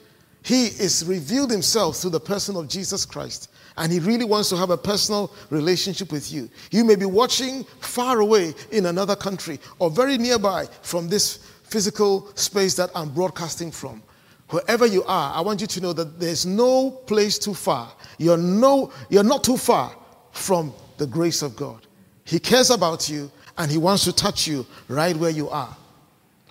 He 0.44 0.68
is 0.68 1.04
revealed 1.06 1.52
himself 1.52 1.98
through 1.98 2.12
the 2.12 2.22
person 2.22 2.56
of 2.56 2.70
Jesus 2.70 3.06
Christ. 3.06 3.50
And 3.78 3.92
he 3.92 4.00
really 4.00 4.26
wants 4.26 4.50
to 4.50 4.58
have 4.58 4.70
a 4.70 4.78
personal 4.78 5.32
relationship 5.50 6.12
with 6.12 6.32
you. 6.32 6.50
You 6.72 6.84
may 6.84 6.96
be 6.96 7.06
watching 7.06 7.64
far 7.80 8.20
away 8.20 8.54
in 8.72 8.86
another 8.86 9.16
country 9.16 9.60
or 9.80 9.90
very 9.90 10.18
nearby 10.18 10.68
from 10.82 11.08
this 11.10 11.38
physical 11.64 12.30
space 12.36 12.76
that 12.76 12.92
I'm 12.94 13.10
broadcasting 13.10 13.72
from. 13.72 14.04
Wherever 14.50 14.86
you 14.86 15.04
are, 15.06 15.34
I 15.34 15.42
want 15.42 15.62
you 15.62 15.68
to 15.68 15.82
know 15.82 15.94
that 15.94 16.20
there's 16.20 16.46
no 16.46 16.92
place 16.92 17.40
too 17.40 17.56
far. 17.56 17.92
You're, 18.20 18.38
no, 18.38 18.92
you're 19.10 19.24
not 19.24 19.44
too 19.44 19.58
far 19.58 19.96
from 20.32 20.74
the 20.98 21.08
grace 21.08 21.42
of 21.42 21.56
God. 21.56 21.88
He 22.26 22.40
cares 22.40 22.70
about 22.70 23.10
you 23.10 23.32
and 23.58 23.72
He 23.72 23.78
wants 23.78 24.04
to 24.06 24.14
touch 24.14 24.48
you 24.48 24.66
right 24.88 25.16
where 25.16 25.32
you 25.32 25.50
are. 25.50 25.76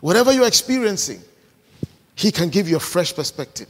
Whatever 0.01 0.33
you're 0.33 0.49
experiencing, 0.49 1.21
He 2.17 2.33
can 2.33 2.49
give 2.49 2.69
you 2.69 2.77
a 2.77 2.81
fresh 2.81 3.15
perspective. 3.15 3.69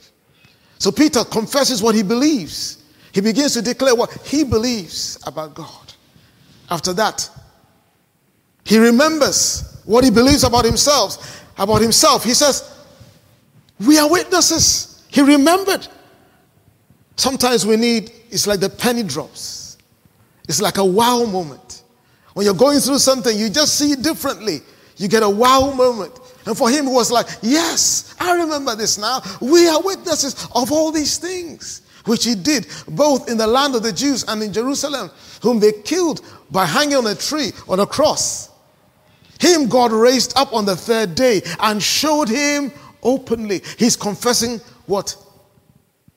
So 0.82 0.90
Peter 0.90 1.22
confesses 1.22 1.80
what 1.80 1.94
he 1.94 2.02
believes. 2.02 2.81
He 3.12 3.20
begins 3.20 3.54
to 3.54 3.62
declare 3.62 3.94
what 3.94 4.12
he 4.24 4.44
believes 4.44 5.18
about 5.26 5.54
God. 5.54 5.92
After 6.70 6.92
that, 6.94 7.28
he 8.64 8.78
remembers 8.78 9.80
what 9.84 10.04
he 10.04 10.10
believes 10.10 10.44
about 10.44 10.64
himself. 10.64 11.44
About 11.58 11.82
himself, 11.82 12.24
he 12.24 12.34
says, 12.34 12.70
"We 13.78 13.98
are 13.98 14.08
witnesses." 14.08 15.02
He 15.08 15.20
remembered. 15.20 15.86
Sometimes 17.16 17.66
we 17.66 17.76
need 17.76 18.10
it's 18.30 18.46
like 18.46 18.60
the 18.60 18.70
penny 18.70 19.02
drops. 19.02 19.76
It's 20.48 20.62
like 20.62 20.78
a 20.78 20.84
wow 20.84 21.24
moment. 21.26 21.82
When 22.32 22.46
you're 22.46 22.54
going 22.54 22.80
through 22.80 22.98
something, 22.98 23.36
you 23.36 23.50
just 23.50 23.78
see 23.78 23.92
it 23.92 24.02
differently. 24.02 24.62
You 24.96 25.06
get 25.06 25.22
a 25.22 25.28
wow 25.28 25.72
moment. 25.74 26.18
And 26.46 26.56
for 26.56 26.70
him, 26.70 26.88
it 26.88 26.92
was 26.92 27.12
like, 27.12 27.26
Yes, 27.42 28.14
I 28.18 28.32
remember 28.32 28.74
this 28.74 28.96
now. 28.96 29.20
We 29.40 29.68
are 29.68 29.80
witnesses 29.82 30.48
of 30.54 30.72
all 30.72 30.90
these 30.90 31.18
things, 31.18 31.82
which 32.04 32.24
he 32.24 32.34
did 32.34 32.66
both 32.88 33.28
in 33.28 33.38
the 33.38 33.46
land 33.46 33.74
of 33.74 33.82
the 33.82 33.92
Jews 33.92 34.24
and 34.24 34.42
in 34.42 34.52
Jerusalem, 34.52 35.10
whom 35.42 35.60
they 35.60 35.72
killed 35.72 36.20
by 36.50 36.66
hanging 36.66 36.96
on 36.96 37.06
a 37.06 37.14
tree, 37.14 37.52
on 37.68 37.80
a 37.80 37.86
cross. 37.86 38.50
Him 39.40 39.68
God 39.68 39.92
raised 39.92 40.36
up 40.36 40.52
on 40.52 40.64
the 40.64 40.76
third 40.76 41.14
day 41.14 41.42
and 41.60 41.82
showed 41.82 42.28
him 42.28 42.72
openly. 43.02 43.62
He's 43.78 43.96
confessing 43.96 44.60
what 44.86 45.16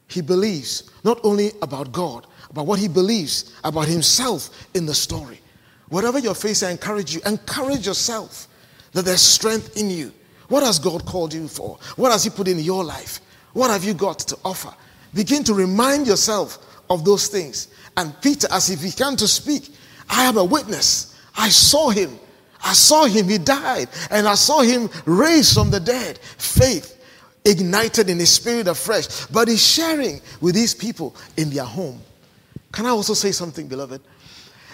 he 0.07 0.21
believes, 0.21 0.91
not 1.03 1.19
only 1.23 1.51
about 1.61 1.91
God, 1.91 2.27
but 2.53 2.65
what 2.65 2.79
he 2.79 2.87
believes 2.87 3.55
about 3.63 3.87
himself 3.87 4.49
in 4.75 4.85
the 4.85 4.93
story. 4.93 5.41
Whatever 5.89 6.19
you're 6.19 6.35
facing, 6.35 6.69
I 6.69 6.71
encourage 6.71 7.13
you, 7.13 7.21
encourage 7.25 7.85
yourself 7.85 8.47
that 8.91 9.05
there's 9.05 9.21
strength 9.21 9.77
in 9.77 9.89
you. 9.89 10.11
What 10.47 10.63
has 10.63 10.79
God 10.79 11.05
called 11.05 11.33
you 11.33 11.47
for? 11.47 11.77
What 11.95 12.11
has 12.11 12.23
He 12.23 12.29
put 12.29 12.47
in 12.47 12.59
your 12.59 12.83
life? 12.83 13.19
What 13.53 13.69
have 13.71 13.83
you 13.83 13.93
got 13.93 14.19
to 14.19 14.37
offer? 14.43 14.73
Begin 15.15 15.43
to 15.45 15.53
remind 15.53 16.05
yourself 16.05 16.59
of 16.89 17.03
those 17.03 17.27
things. 17.27 17.69
And 17.97 18.13
Peter, 18.21 18.47
as 18.51 18.67
he 18.67 18.75
began 18.75 19.15
to 19.15 19.27
speak, 19.27 19.73
I 20.09 20.25
am 20.25 20.37
a 20.37 20.43
witness. 20.43 21.17
I 21.35 21.49
saw 21.49 21.89
him. 21.89 22.19
I 22.63 22.73
saw 22.73 23.05
him. 23.05 23.29
He 23.29 23.37
died. 23.37 23.87
And 24.11 24.27
I 24.27 24.35
saw 24.35 24.61
him 24.61 24.89
raised 25.05 25.53
from 25.53 25.71
the 25.71 25.79
dead. 25.79 26.19
Faith 26.19 26.91
ignited 27.45 28.09
in 28.09 28.19
his 28.19 28.31
spirit 28.31 28.67
afresh. 28.67 29.25
But 29.27 29.47
he's 29.47 29.65
sharing 29.65 30.19
with 30.41 30.53
these 30.53 30.75
people 30.75 31.15
in 31.37 31.49
their 31.49 31.63
home. 31.63 32.01
Can 32.73 32.85
I 32.85 32.89
also 32.89 33.13
say 33.13 33.31
something, 33.31 33.67
beloved? 33.67 34.01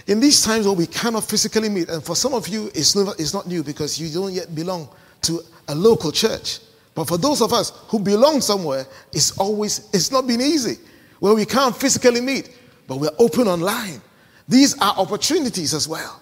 In 0.08 0.20
these 0.20 0.44
times 0.44 0.66
where 0.66 0.76
we 0.76 0.88
cannot 0.88 1.24
physically 1.24 1.70
meet, 1.70 1.88
and 1.90 2.04
for 2.04 2.16
some 2.16 2.34
of 2.34 2.48
you, 2.48 2.72
it's, 2.74 2.96
it's 2.96 3.34
not 3.34 3.48
new 3.48 3.64
because 3.64 4.00
you 4.00 4.10
don't 4.10 4.34
yet 4.34 4.56
belong 4.56 4.90
to 5.22 5.42
a 5.68 5.76
local 5.76 6.12
church. 6.12 6.60
But 6.94 7.08
for 7.08 7.18
those 7.18 7.42
of 7.42 7.54
us 7.54 7.72
who 7.88 8.00
belong 8.00 8.42
somewhere, 8.42 8.86
it's 9.14 9.38
always, 9.38 9.90
it's 9.94 10.12
not 10.12 10.28
been 10.28 10.42
easy 10.42 10.78
where 11.20 11.34
we 11.34 11.46
can't 11.46 11.76
physically 11.76 12.20
meet, 12.20 12.58
but 12.88 12.98
we're 12.98 13.12
open 13.20 13.48
online. 13.48 14.02
These 14.48 14.78
are 14.80 14.94
opportunities 14.98 15.74
as 15.74 15.88
well. 15.88 16.22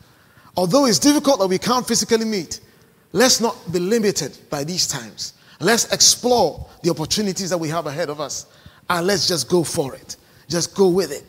Although 0.56 0.86
it's 0.86 1.00
difficult 1.00 1.40
that 1.40 1.48
we 1.48 1.58
can't 1.58 1.88
physically 1.88 2.26
meet, 2.26 2.60
let's 3.14 3.40
not 3.40 3.56
be 3.72 3.80
limited 3.80 4.38
by 4.50 4.64
these 4.64 4.88
times. 4.88 5.34
Let's 5.60 5.92
explore 5.92 6.68
the 6.84 6.90
opportunities 6.90 7.50
that 7.50 7.58
we 7.58 7.70
have 7.70 7.88
ahead 7.88 8.10
of 8.10 8.20
us 8.20 8.46
and 8.90 9.08
let's 9.08 9.28
just 9.28 9.50
go 9.50 9.64
for 9.64 9.96
it. 9.96 10.18
Just 10.48 10.76
go 10.76 10.90
with 10.90 11.12
it. 11.12 11.24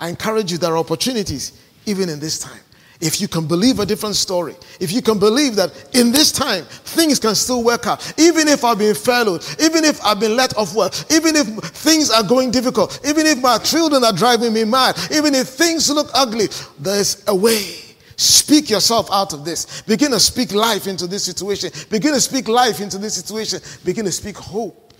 I 0.00 0.08
encourage 0.08 0.52
you, 0.52 0.58
there 0.58 0.72
are 0.72 0.78
opportunities 0.78 1.60
even 1.86 2.08
in 2.08 2.20
this 2.20 2.38
time. 2.38 2.60
If 3.04 3.20
you 3.20 3.28
can 3.28 3.46
believe 3.46 3.80
a 3.80 3.84
different 3.84 4.16
story, 4.16 4.56
if 4.80 4.90
you 4.90 5.02
can 5.02 5.18
believe 5.18 5.56
that 5.56 5.90
in 5.92 6.10
this 6.10 6.32
time 6.32 6.64
things 6.64 7.18
can 7.18 7.34
still 7.34 7.62
work 7.62 7.86
out, 7.86 8.18
even 8.18 8.48
if 8.48 8.64
I've 8.64 8.78
been 8.78 8.94
furloughed, 8.94 9.44
even 9.60 9.84
if 9.84 10.02
I've 10.02 10.18
been 10.18 10.34
let 10.34 10.56
off 10.56 10.74
work, 10.74 10.94
even 11.12 11.36
if 11.36 11.46
things 11.46 12.10
are 12.10 12.22
going 12.22 12.50
difficult, 12.50 12.98
even 13.06 13.26
if 13.26 13.42
my 13.42 13.58
children 13.58 14.04
are 14.04 14.12
driving 14.14 14.54
me 14.54 14.64
mad, 14.64 14.96
even 15.12 15.34
if 15.34 15.48
things 15.48 15.90
look 15.90 16.08
ugly, 16.14 16.48
there's 16.78 17.22
a 17.26 17.34
way. 17.36 17.74
Speak 18.16 18.70
yourself 18.70 19.10
out 19.12 19.34
of 19.34 19.44
this. 19.44 19.82
Begin 19.82 20.10
to 20.12 20.20
speak 20.20 20.54
life 20.54 20.86
into 20.86 21.06
this 21.06 21.24
situation. 21.24 21.72
Begin 21.90 22.14
to 22.14 22.20
speak 22.22 22.48
life 22.48 22.80
into 22.80 22.96
this 22.96 23.12
situation. 23.12 23.60
Begin 23.84 24.06
to 24.06 24.12
speak 24.12 24.38
hope. 24.38 24.94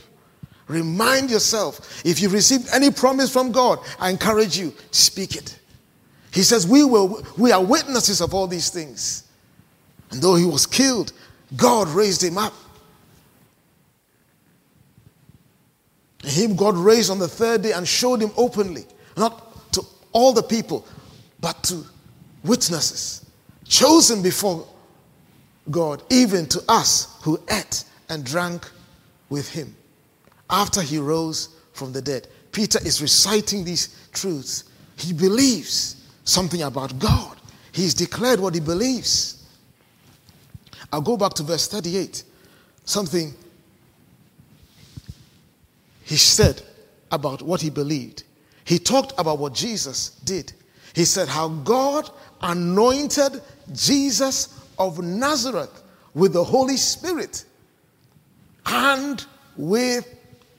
Remind 0.69 1.31
yourself 1.31 2.05
if 2.05 2.21
you've 2.21 2.35
received 2.35 2.69
any 2.71 2.91
promise 2.91 3.33
from 3.33 3.51
God, 3.51 3.79
I 3.99 4.11
encourage 4.11 4.59
you, 4.59 4.75
speak 4.91 5.37
it. 5.37 5.59
He 6.35 6.43
says, 6.43 6.67
we, 6.67 6.83
will, 6.83 7.25
we 7.39 7.53
are 7.53 7.63
witnesses 7.63 8.21
of 8.21 8.35
all 8.35 8.49
these 8.49 8.69
things. 8.69 9.23
And 10.11 10.21
though 10.21 10.35
he 10.35 10.45
was 10.45 10.67
killed, 10.67 11.13
God 11.57 11.87
raised 11.87 12.25
him 12.25 12.37
up. 12.37 12.53
And 16.23 16.33
him 16.33 16.57
God 16.57 16.75
raised 16.75 17.09
on 17.09 17.21
the 17.21 17.29
third 17.29 17.63
day 17.63 17.71
and 17.71 17.87
showed 17.87 18.21
him 18.21 18.33
openly, 18.37 18.85
not 19.17 19.73
to 19.75 19.83
all 20.11 20.33
the 20.33 20.43
people, 20.43 20.85
but 21.41 21.63
to 21.65 21.85
witnesses, 22.43 23.25
chosen 23.65 24.21
before 24.21 24.67
God, 25.71 26.03
even 26.11 26.47
to 26.47 26.61
us 26.69 27.17
who 27.23 27.41
ate 27.49 27.85
and 28.09 28.25
drank 28.25 28.69
with 29.29 29.49
him 29.49 29.73
after 30.51 30.83
he 30.83 30.99
rose 30.99 31.51
from 31.75 31.93
the 31.93 32.03
dead. 32.03 32.27
Peter 32.51 32.81
is 32.85 33.01
reciting 33.01 33.65
these 33.65 34.09
truths. 34.13 34.65
He 34.97 35.13
believes 35.13 36.04
something 36.25 36.63
about 36.63 36.99
God. 36.99 37.37
He's 37.73 37.95
declared 37.95 38.41
what 38.41 38.55
he 38.55 38.61
believes. 38.61 39.45
I'll 40.93 41.01
go 41.01 41.17
back 41.17 41.35
to 41.35 41.43
verse 41.43 41.69
38. 41.69 42.25
Something 42.85 43.35
he 46.05 46.17
said 46.17 46.63
about 47.11 47.43
what 47.43 47.61
he 47.61 47.71
believed. 47.71 48.25
He 48.65 48.79
talked 48.79 49.13
about 49.19 49.39
what 49.39 49.55
Jesus 49.55 50.11
did. 50.25 50.53
He 50.95 51.05
said 51.05 51.29
how 51.29 51.49
God 51.49 52.11
anointed 52.43 53.43
Jesus 53.73 54.61
of 54.79 55.03
Nazareth 55.03 55.83
with 56.15 56.33
the 56.33 56.45
Holy 56.45 56.77
Spirit 56.77 57.45
and 58.67 59.25
with 59.57 60.07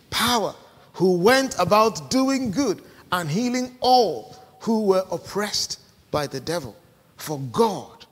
power, 0.09 0.53
who 0.93 1.17
went 1.17 1.55
about 1.59 2.09
doing 2.09 2.51
good 2.51 2.81
and 3.11 3.29
healing 3.29 3.75
all 3.79 4.35
who 4.65 4.85
were 4.85 5.05
oppressed 5.11 5.79
by 6.09 6.25
the 6.25 6.39
devil, 6.39 6.75
for 7.17 7.39
God 7.51 8.05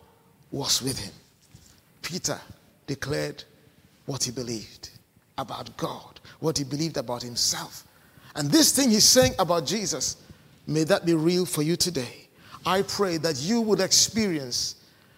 was 0.51 0.81
with 0.83 0.99
him. 0.99 1.13
Peter 2.03 2.39
declared 2.85 3.43
what 4.05 4.23
he 4.23 4.31
believed. 4.31 4.89
about 5.39 5.75
God, 5.77 6.19
what 6.39 6.59
he 6.59 6.63
believed 6.63 6.97
about 6.97 7.23
himself. 7.23 7.87
And 8.35 8.51
this 8.51 8.71
thing 8.71 8.91
he's 8.91 9.03
saying 9.03 9.33
about 9.39 9.65
Jesus, 9.65 10.17
may 10.67 10.83
that 10.83 11.07
be 11.07 11.15
real 11.15 11.45
for 11.45 11.63
you 11.63 11.75
today. 11.75 12.27
I 12.67 12.83
pray 12.83 13.17
that 13.17 13.37
you 13.41 13.59
would 13.61 13.79
experience 13.79 14.75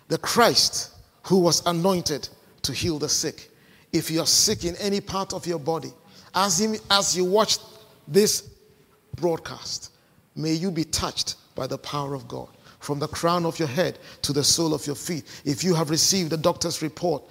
the 0.07 0.17
Christ 0.17 0.91
who 1.23 1.39
was 1.39 1.65
anointed 1.65 2.29
to 2.61 2.71
heal 2.71 2.97
the 2.97 3.09
sick. 3.09 3.49
If 3.91 4.09
you 4.09 4.21
are 4.21 4.25
sick 4.25 4.63
in 4.63 4.75
any 4.77 5.01
part 5.01 5.33
of 5.33 5.45
your 5.45 5.59
body, 5.59 5.91
as, 6.33 6.59
him, 6.61 6.75
as 6.89 7.15
you 7.15 7.25
watch 7.25 7.57
this 8.07 8.49
broadcast, 9.15 9.91
may 10.35 10.53
you 10.53 10.71
be 10.71 10.83
touched 10.83 11.35
by 11.55 11.67
the 11.67 11.77
power 11.77 12.13
of 12.13 12.27
God 12.27 12.49
from 12.79 12.99
the 12.99 13.07
crown 13.07 13.45
of 13.45 13.57
your 13.57 13.67
head 13.67 13.97
to 14.21 14.31
the 14.31 14.43
sole 14.43 14.73
of 14.73 14.85
your 14.85 14.95
feet. 14.95 15.41
If 15.43 15.63
you 15.63 15.73
have 15.73 15.89
received 15.89 16.29
the 16.29 16.37
doctor's 16.37 16.81
report, 16.81 17.23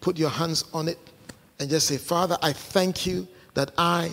put 0.00 0.18
your 0.18 0.30
hands 0.30 0.64
on 0.74 0.88
it 0.88 0.98
and 1.58 1.70
just 1.70 1.86
say, 1.86 1.96
Father, 1.96 2.36
I 2.42 2.52
thank 2.52 3.06
you 3.06 3.26
that 3.54 3.72
I 3.78 4.10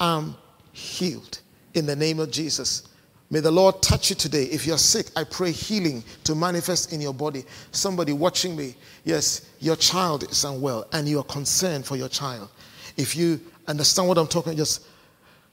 am 0.00 0.36
healed 0.72 1.40
in 1.74 1.86
the 1.86 1.96
name 1.96 2.20
of 2.20 2.30
Jesus. 2.30 2.88
May 3.30 3.40
the 3.40 3.50
Lord 3.50 3.82
touch 3.82 4.10
you 4.10 4.16
today. 4.16 4.44
If 4.44 4.66
you're 4.66 4.78
sick, 4.78 5.06
I 5.16 5.24
pray 5.24 5.50
healing 5.50 6.02
to 6.24 6.34
manifest 6.34 6.92
in 6.92 7.00
your 7.00 7.12
body. 7.12 7.44
Somebody 7.72 8.12
watching 8.12 8.56
me, 8.56 8.74
yes, 9.04 9.50
your 9.60 9.76
child 9.76 10.30
is 10.30 10.44
unwell 10.44 10.86
and 10.92 11.08
you 11.08 11.18
are 11.18 11.24
concerned 11.24 11.84
for 11.84 11.96
your 11.96 12.08
child. 12.08 12.48
If 12.96 13.14
you 13.16 13.40
understand 13.66 14.08
what 14.08 14.18
I'm 14.18 14.26
talking, 14.26 14.56
just 14.56 14.86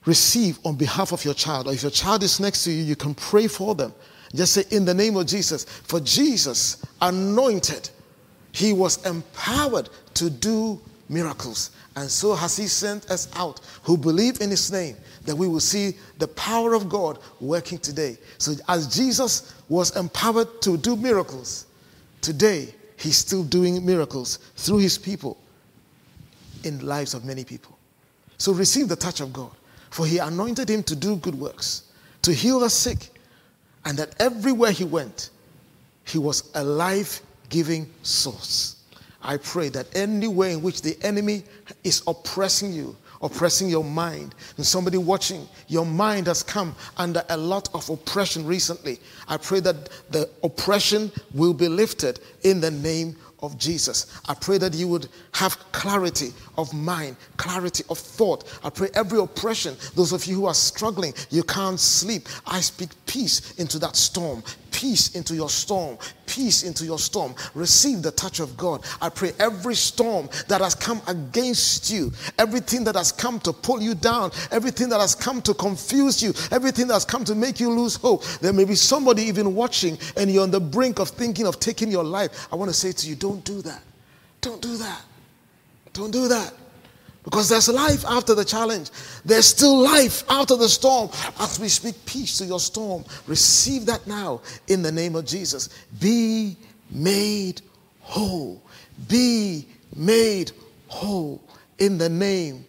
receive 0.06 0.60
on 0.64 0.76
behalf 0.76 1.12
of 1.12 1.24
your 1.26 1.34
child. 1.34 1.68
Or 1.68 1.74
if 1.74 1.82
your 1.82 1.92
child 1.92 2.24
is 2.24 2.40
next 2.40 2.64
to 2.64 2.72
you, 2.72 2.84
you 2.84 2.96
can 2.96 3.14
pray 3.16 3.48
for 3.48 3.76
them. 3.76 3.94
Just 4.34 4.54
say, 4.54 4.64
In 4.72 4.86
the 4.86 4.94
name 4.94 5.16
of 5.16 5.26
Jesus. 5.26 5.64
For 5.66 6.00
Jesus, 6.00 6.86
anointed, 7.02 7.90
he 8.52 8.74
was 8.74 9.06
empowered 9.06 9.90
to 10.16 10.30
do 10.30 10.80
miracles. 11.10 11.72
And 11.96 12.10
so 12.10 12.34
has 12.34 12.58
he 12.58 12.68
sent 12.68 13.10
us 13.10 13.30
out 13.36 13.62
who 13.84 13.98
believe 13.98 14.42
in 14.42 14.50
his 14.50 14.72
name 14.72 14.98
that 15.24 15.36
we 15.36 15.48
will 15.48 15.60
see 15.60 15.96
the 16.18 16.28
power 16.28 16.74
of 16.74 16.90
God 16.90 17.20
working 17.40 17.78
today. 17.78 18.18
So, 18.38 18.54
as 18.68 18.94
Jesus 18.94 19.54
was 19.70 19.96
empowered 19.96 20.62
to 20.62 20.78
do 20.78 20.96
miracles, 20.96 21.68
today 22.22 22.74
he's 22.98 23.18
still 23.18 23.44
doing 23.44 23.86
miracles 23.86 24.38
through 24.56 24.80
his 24.80 24.98
people 24.98 25.38
in 26.64 26.86
lives 26.86 27.14
of 27.14 27.24
many 27.24 27.44
people. 27.44 27.78
So, 28.38 28.52
receive 28.52 28.90
the 28.90 28.96
touch 28.96 29.22
of 29.22 29.32
God. 29.32 29.52
For 29.96 30.06
he 30.06 30.18
anointed 30.18 30.70
him 30.70 30.84
to 30.84 30.96
do 30.96 31.16
good 31.16 31.36
works, 31.36 31.84
to 32.24 32.34
heal 32.34 32.60
the 32.60 32.70
sick, 32.70 33.12
and 33.86 33.98
that 33.98 34.14
everywhere 34.20 34.72
he 34.72 34.84
went, 34.84 35.30
he 36.04 36.18
was 36.18 36.52
a 36.54 36.62
life 36.62 37.22
giving 37.48 37.90
source. 38.04 38.76
I 39.22 39.38
pray 39.38 39.70
that 39.70 39.88
any 39.96 40.28
way 40.28 40.52
in 40.52 40.62
which 40.62 40.82
the 40.82 40.98
enemy 41.02 41.44
is 41.86 42.04
oppressing 42.08 42.74
you, 42.74 42.98
oppressing 43.22 43.70
your 43.70 43.86
mind, 43.86 44.36
and 44.58 44.66
somebody 44.66 44.98
watching, 44.98 45.48
your 45.70 45.86
mind 45.86 46.28
has 46.28 46.44
come 46.44 46.76
under 46.98 47.24
a 47.30 47.38
lot 47.38 47.70
of 47.74 47.90
oppression 47.90 48.46
recently. 48.46 49.00
I 49.30 49.38
pray 49.38 49.62
that 49.62 49.88
the 50.10 50.30
oppression 50.44 51.10
will 51.34 51.54
be 51.54 51.70
lifted 51.70 52.20
in 52.44 52.60
the 52.60 52.72
name 52.72 53.16
of 53.46 53.58
Jesus. 53.58 54.20
I 54.28 54.34
pray 54.34 54.58
that 54.58 54.74
you 54.74 54.88
would 54.88 55.08
have 55.34 55.58
clarity 55.72 56.34
of 56.58 56.74
mind, 56.74 57.18
clarity 57.38 57.84
of 57.90 57.98
thought. 57.98 58.60
I 58.64 58.70
pray 58.70 58.90
every 58.94 59.20
oppression, 59.20 59.76
those 59.96 60.12
of 60.12 60.26
you 60.26 60.36
who 60.36 60.46
are 60.46 60.54
struggling, 60.54 61.14
you 61.30 61.44
can't 61.44 61.80
sleep. 61.80 62.28
I 62.46 62.62
speak 62.62 62.90
peace 63.06 63.54
into 63.56 63.80
that 63.80 63.96
storm, 63.96 64.44
peace 64.76 65.16
into 65.16 65.34
your 65.34 65.50
storm, 65.50 65.98
peace 66.26 66.64
into 66.64 66.84
your 66.84 67.00
storm. 67.00 67.34
Receive 67.54 68.02
the 68.02 68.12
touch 68.12 68.42
of 68.42 68.58
God. 68.58 68.86
I 69.02 69.08
pray 69.08 69.32
every 69.40 69.74
storm 69.74 70.30
that 70.50 70.60
has 70.60 70.76
come 70.76 71.02
against 71.08 71.90
you, 71.90 72.12
everything 72.38 72.84
that 72.84 72.96
has 72.96 73.14
come 73.14 73.40
to 73.42 73.54
pull 73.54 73.82
you 73.82 73.96
down, 73.96 74.32
everything 74.52 74.90
that 74.90 75.00
has 75.00 75.16
come 75.16 75.42
to 75.44 75.54
confuse 75.54 76.22
you, 76.22 76.34
everything 76.52 76.88
that 76.88 76.94
has 76.96 77.06
come 77.06 77.24
to 77.24 77.36
make 77.36 77.62
you 77.62 77.70
lose 77.70 77.96
hope. 77.96 78.26
There 78.42 78.52
may 78.52 78.66
be 78.66 78.76
somebody 78.76 79.24
even 79.24 79.56
watching 79.56 79.98
and 80.18 80.30
you're 80.30 80.44
on 80.44 80.52
the 80.52 80.60
brink 80.60 81.00
of 81.00 81.08
thinking 81.08 81.48
of 81.48 81.58
taking 81.62 81.90
your 81.90 82.04
life. 82.04 82.50
I 82.52 82.58
want 82.58 82.70
to 82.70 82.76
say 82.76 82.92
to 82.92 83.08
you, 83.08 83.16
don't 83.16 83.46
do 83.46 83.62
that. 83.62 83.82
Don't 84.42 84.62
do 84.62 84.76
that. 84.76 85.02
Don't 85.94 86.12
do 86.12 86.28
that. 86.28 86.54
Because 87.26 87.50
there's 87.50 87.68
life 87.68 88.06
after 88.06 88.36
the 88.36 88.46
challenge. 88.46 88.92
There's 89.26 89.48
still 89.48 89.78
life 89.80 90.24
after 90.30 90.56
the 90.56 90.70
storm. 90.70 91.10
As 91.40 91.60
we 91.60 91.68
speak 91.68 91.96
peace 92.06 92.38
to 92.38 92.46
your 92.46 92.60
storm, 92.60 93.04
receive 93.26 93.88
that 93.88 94.06
now 94.06 94.42
in 94.68 94.84
the 94.84 94.92
name 94.92 95.16
of 95.16 95.26
Jesus. 95.26 95.70
Be 96.00 96.56
made 96.92 97.62
whole. 98.00 98.62
Be 99.10 99.68
made 99.96 100.52
whole 100.88 101.44
in 101.80 101.98
the 101.98 102.10
name 102.10 102.64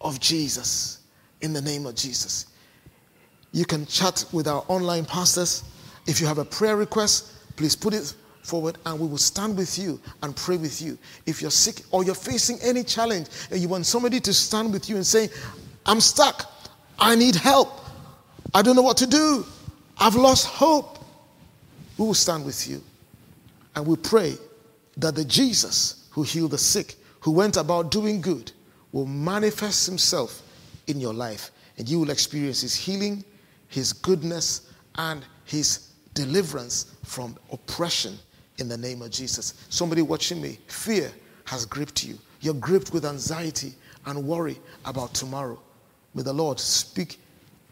of 0.00 0.18
Jesus. 0.18 0.98
In 1.40 1.52
the 1.52 1.62
name 1.62 1.86
of 1.86 1.94
Jesus. 1.94 2.46
You 3.52 3.64
can 3.64 3.86
chat 3.86 4.24
with 4.32 4.48
our 4.48 4.64
online 4.66 5.04
pastors. 5.04 5.62
If 6.06 6.20
you 6.20 6.26
have 6.26 6.38
a 6.38 6.44
prayer 6.44 6.76
request, 6.76 7.32
please 7.56 7.76
put 7.76 7.94
it 7.94 8.14
forward 8.42 8.78
and 8.86 8.98
we 8.98 9.06
will 9.06 9.18
stand 9.18 9.56
with 9.56 9.78
you 9.78 10.00
and 10.22 10.34
pray 10.34 10.56
with 10.56 10.80
you. 10.80 10.98
If 11.26 11.42
you're 11.42 11.50
sick 11.50 11.82
or 11.90 12.04
you're 12.04 12.14
facing 12.14 12.58
any 12.62 12.82
challenge 12.82 13.28
and 13.50 13.60
you 13.60 13.68
want 13.68 13.86
somebody 13.86 14.20
to 14.20 14.34
stand 14.34 14.72
with 14.72 14.88
you 14.88 14.96
and 14.96 15.06
say, 15.06 15.28
I'm 15.86 16.00
stuck, 16.00 16.50
I 16.98 17.14
need 17.14 17.34
help, 17.34 17.80
I 18.54 18.62
don't 18.62 18.76
know 18.76 18.82
what 18.82 18.96
to 18.98 19.06
do, 19.06 19.46
I've 19.98 20.14
lost 20.16 20.46
hope, 20.46 20.98
we 21.98 22.06
will 22.06 22.14
stand 22.14 22.44
with 22.44 22.68
you. 22.68 22.82
And 23.76 23.86
we 23.86 23.96
pray 23.96 24.34
that 24.96 25.14
the 25.14 25.24
Jesus 25.24 26.08
who 26.10 26.22
healed 26.22 26.50
the 26.50 26.58
sick, 26.58 26.96
who 27.20 27.30
went 27.30 27.56
about 27.56 27.90
doing 27.90 28.20
good, 28.20 28.52
will 28.92 29.06
manifest 29.06 29.86
himself 29.86 30.42
in 30.88 30.98
your 30.98 31.14
life 31.14 31.50
and 31.78 31.88
you 31.88 32.00
will 32.00 32.10
experience 32.10 32.62
his 32.62 32.74
healing, 32.74 33.24
his 33.68 33.92
goodness, 33.92 34.72
and 34.96 35.24
his 35.44 35.90
deliverance 36.14 36.96
from 37.04 37.36
oppression 37.52 38.18
in 38.60 38.68
the 38.68 38.76
name 38.76 39.02
of 39.02 39.10
Jesus. 39.10 39.54
Somebody 39.68 40.02
watching 40.02 40.40
me, 40.40 40.58
fear 40.66 41.10
has 41.44 41.66
gripped 41.66 42.04
you. 42.04 42.18
You're 42.40 42.54
gripped 42.54 42.92
with 42.92 43.04
anxiety 43.04 43.74
and 44.06 44.24
worry 44.24 44.58
about 44.84 45.14
tomorrow. 45.14 45.58
May 46.14 46.22
the 46.22 46.32
Lord 46.32 46.58
speak 46.58 47.18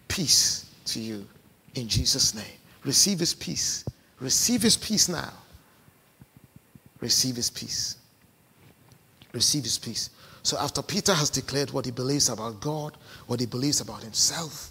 peace 0.09 0.71
to 0.87 1.01
you 1.01 1.27
in 1.75 1.89
Jesus' 1.89 2.35
name. 2.35 2.45
Receive 2.85 3.19
his 3.19 3.35
peace. 3.35 3.85
Receive 4.21 4.63
his 4.63 4.77
peace 4.77 5.09
now. 5.09 5.33
Receive 7.01 7.37
his 7.37 7.51
peace. 7.51 7.97
Receive 9.33 9.65
his 9.65 9.79
peace. 9.79 10.11
So, 10.43 10.57
after 10.59 10.83
Peter 10.83 11.13
has 11.13 11.31
declared 11.31 11.71
what 11.71 11.85
he 11.85 11.91
believes 11.91 12.29
about 12.29 12.61
God, 12.61 12.97
what 13.27 13.41
he 13.41 13.47
believes 13.47 13.81
about 13.81 14.03
himself, 14.03 14.71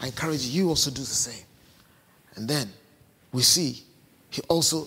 I 0.00 0.06
encourage 0.06 0.42
you 0.42 0.68
also 0.68 0.90
do 0.90 1.00
the 1.00 1.06
same. 1.06 1.44
And 2.36 2.48
then 2.48 2.72
we 3.32 3.42
see 3.42 3.82
he 4.30 4.42
also 4.48 4.86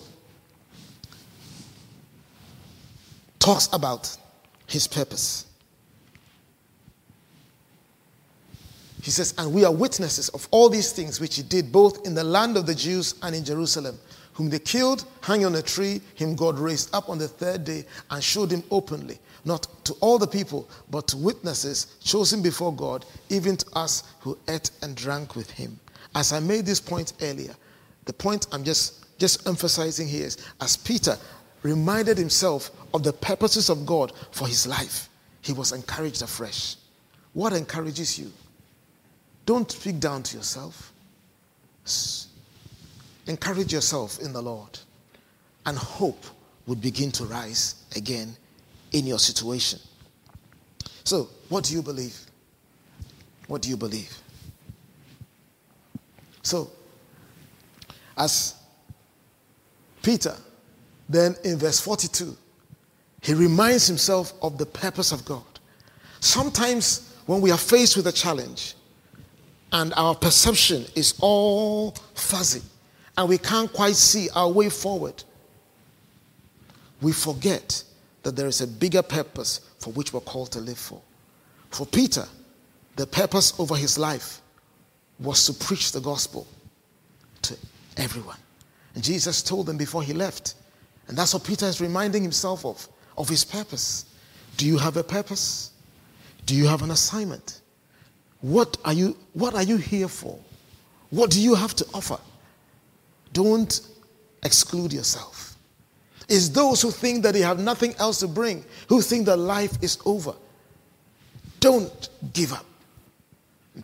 talks 3.46 3.68
about 3.72 4.16
his 4.66 4.88
purpose. 4.88 5.46
He 9.02 9.12
says, 9.12 9.34
And 9.38 9.52
we 9.52 9.64
are 9.64 9.72
witnesses 9.72 10.28
of 10.30 10.48
all 10.50 10.68
these 10.68 10.90
things 10.90 11.20
which 11.20 11.36
he 11.36 11.44
did 11.44 11.70
both 11.70 12.04
in 12.04 12.12
the 12.12 12.24
land 12.24 12.56
of 12.56 12.66
the 12.66 12.74
Jews 12.74 13.14
and 13.22 13.36
in 13.36 13.44
Jerusalem, 13.44 14.00
whom 14.32 14.50
they 14.50 14.58
killed, 14.58 15.04
hung 15.20 15.44
on 15.44 15.54
a 15.54 15.62
tree, 15.62 16.00
him 16.16 16.34
God 16.34 16.58
raised 16.58 16.92
up 16.92 17.08
on 17.08 17.18
the 17.18 17.28
third 17.28 17.62
day 17.62 17.84
and 18.10 18.20
showed 18.20 18.50
him 18.50 18.64
openly, 18.72 19.20
not 19.44 19.68
to 19.84 19.92
all 20.00 20.18
the 20.18 20.26
people, 20.26 20.68
but 20.90 21.06
to 21.06 21.16
witnesses 21.16 21.98
chosen 22.02 22.42
before 22.42 22.74
God, 22.74 23.04
even 23.28 23.56
to 23.58 23.66
us 23.74 24.12
who 24.18 24.36
ate 24.48 24.72
and 24.82 24.96
drank 24.96 25.36
with 25.36 25.52
him. 25.52 25.78
As 26.16 26.32
I 26.32 26.40
made 26.40 26.66
this 26.66 26.80
point 26.80 27.12
earlier, 27.22 27.54
the 28.06 28.12
point 28.12 28.48
I'm 28.50 28.64
just, 28.64 29.06
just 29.20 29.46
emphasizing 29.46 30.08
here 30.08 30.26
is 30.26 30.36
as 30.60 30.76
Peter 30.76 31.16
reminded 31.62 32.18
himself 32.18 32.70
of 32.94 33.02
the 33.02 33.12
purposes 33.12 33.68
of 33.68 33.86
God 33.86 34.12
for 34.30 34.46
his 34.46 34.66
life, 34.66 35.08
he 35.42 35.52
was 35.52 35.72
encouraged 35.72 36.22
afresh. 36.22 36.76
What 37.32 37.52
encourages 37.52 38.18
you? 38.18 38.32
Don't 39.44 39.70
speak 39.70 40.00
down 40.00 40.22
to 40.24 40.36
yourself. 40.36 40.92
Encourage 43.26 43.72
yourself 43.72 44.20
in 44.20 44.32
the 44.32 44.42
Lord, 44.42 44.78
and 45.66 45.76
hope 45.76 46.24
would 46.66 46.80
begin 46.80 47.10
to 47.12 47.24
rise 47.24 47.76
again 47.94 48.36
in 48.92 49.06
your 49.06 49.18
situation. 49.18 49.78
So, 51.04 51.28
what 51.48 51.64
do 51.64 51.74
you 51.74 51.82
believe? 51.82 52.18
What 53.46 53.62
do 53.62 53.68
you 53.68 53.76
believe? 53.76 54.16
So, 56.42 56.70
as 58.16 58.54
Peter 60.02 60.36
then 61.08 61.36
in 61.44 61.58
verse 61.58 61.80
42, 61.80 62.36
he 63.22 63.34
reminds 63.34 63.86
himself 63.86 64.32
of 64.42 64.58
the 64.58 64.66
purpose 64.66 65.12
of 65.12 65.24
God. 65.24 65.44
Sometimes 66.20 67.12
when 67.26 67.40
we 67.40 67.50
are 67.50 67.58
faced 67.58 67.96
with 67.96 68.06
a 68.06 68.12
challenge 68.12 68.74
and 69.72 69.92
our 69.96 70.14
perception 70.14 70.84
is 70.94 71.14
all 71.20 71.92
fuzzy 72.14 72.62
and 73.16 73.28
we 73.28 73.38
can't 73.38 73.72
quite 73.72 73.96
see 73.96 74.28
our 74.34 74.50
way 74.50 74.68
forward, 74.68 75.22
we 77.02 77.12
forget 77.12 77.82
that 78.22 78.36
there 78.36 78.46
is 78.46 78.60
a 78.60 78.66
bigger 78.66 79.02
purpose 79.02 79.60
for 79.78 79.92
which 79.92 80.12
we're 80.12 80.20
called 80.20 80.50
to 80.52 80.60
live 80.60 80.78
for. 80.78 81.00
For 81.70 81.86
Peter, 81.86 82.26
the 82.96 83.06
purpose 83.06 83.58
over 83.60 83.76
his 83.76 83.98
life 83.98 84.40
was 85.20 85.46
to 85.46 85.52
preach 85.52 85.92
the 85.92 86.00
gospel 86.00 86.46
to 87.42 87.56
everyone. 87.96 88.38
And 88.94 89.04
Jesus 89.04 89.42
told 89.42 89.66
them 89.66 89.76
before 89.76 90.02
he 90.02 90.12
left. 90.12 90.54
And 91.08 91.16
that's 91.16 91.34
what 91.34 91.44
Peter 91.44 91.66
is 91.66 91.80
reminding 91.80 92.22
himself 92.22 92.64
of, 92.64 92.88
of 93.16 93.28
his 93.28 93.44
purpose. 93.44 94.06
Do 94.56 94.66
you 94.66 94.78
have 94.78 94.96
a 94.96 95.04
purpose? 95.04 95.72
Do 96.46 96.54
you 96.54 96.66
have 96.66 96.82
an 96.82 96.90
assignment? 96.90 97.60
What 98.40 98.76
are 98.84 98.92
you, 98.92 99.16
what 99.32 99.54
are 99.54 99.62
you 99.62 99.76
here 99.76 100.08
for? 100.08 100.38
What 101.10 101.30
do 101.30 101.40
you 101.40 101.54
have 101.54 101.74
to 101.76 101.86
offer? 101.94 102.18
Don't 103.32 103.80
exclude 104.42 104.92
yourself. 104.92 105.56
It's 106.28 106.48
those 106.48 106.82
who 106.82 106.90
think 106.90 107.22
that 107.22 107.34
they 107.34 107.40
have 107.40 107.60
nothing 107.60 107.94
else 107.98 108.18
to 108.20 108.28
bring, 108.28 108.64
who 108.88 109.00
think 109.00 109.26
that 109.26 109.36
life 109.36 109.82
is 109.82 109.98
over. 110.04 110.34
Don't 111.60 112.08
give 112.32 112.52
up. 112.52 112.66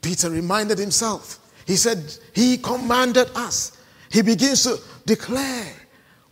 Peter 0.01 0.31
reminded 0.31 0.79
himself. 0.79 1.39
He 1.67 1.77
said, 1.77 2.17
He 2.35 2.59
commanded 2.59 3.31
us. 3.35 3.79
He 4.11 4.23
begins 4.23 4.65
to 4.65 4.79
declare 5.07 5.73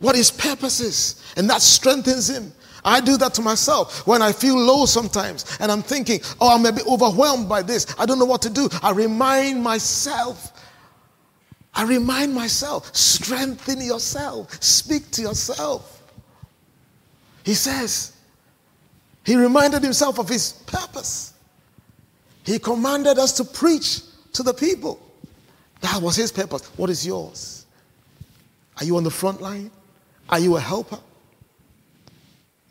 what 0.01 0.15
his 0.15 0.29
purpose 0.29 0.81
is, 0.81 1.23
and 1.37 1.49
that 1.49 1.61
strengthens 1.61 2.29
him. 2.29 2.51
I 2.83 2.99
do 2.99 3.15
that 3.17 3.33
to 3.35 3.41
myself 3.41 4.05
when 4.07 4.21
I 4.21 4.31
feel 4.31 4.57
low 4.57 4.87
sometimes 4.87 5.45
and 5.59 5.71
I'm 5.71 5.83
thinking, 5.83 6.19
oh, 6.39 6.55
I'm 6.55 6.65
a 6.65 6.71
bit 6.71 6.87
overwhelmed 6.87 7.47
by 7.47 7.61
this. 7.61 7.85
I 7.99 8.07
don't 8.07 8.17
know 8.17 8.25
what 8.25 8.41
to 8.41 8.49
do. 8.49 8.69
I 8.81 8.89
remind 8.89 9.61
myself 9.61 10.51
I 11.73 11.83
remind 11.83 12.33
myself, 12.33 12.93
strengthen 12.95 13.81
yourself, 13.81 14.61
speak 14.61 15.09
to 15.11 15.21
yourself. 15.21 16.03
He 17.43 17.53
says, 17.53 18.13
he 19.25 19.35
reminded 19.35 19.81
himself 19.81 20.19
of 20.19 20.27
his 20.27 20.53
purpose. 20.65 21.33
He 22.43 22.59
commanded 22.59 23.17
us 23.17 23.33
to 23.33 23.43
preach 23.43 24.01
to 24.33 24.43
the 24.43 24.53
people. 24.53 25.01
That 25.81 26.01
was 26.01 26.15
his 26.15 26.31
purpose. 26.31 26.65
What 26.77 26.89
is 26.89 27.05
yours? 27.05 27.65
Are 28.77 28.83
you 28.83 28.97
on 28.97 29.03
the 29.03 29.11
front 29.11 29.41
line? 29.41 29.71
Are 30.31 30.39
you 30.39 30.55
a 30.55 30.59
helper? 30.59 30.99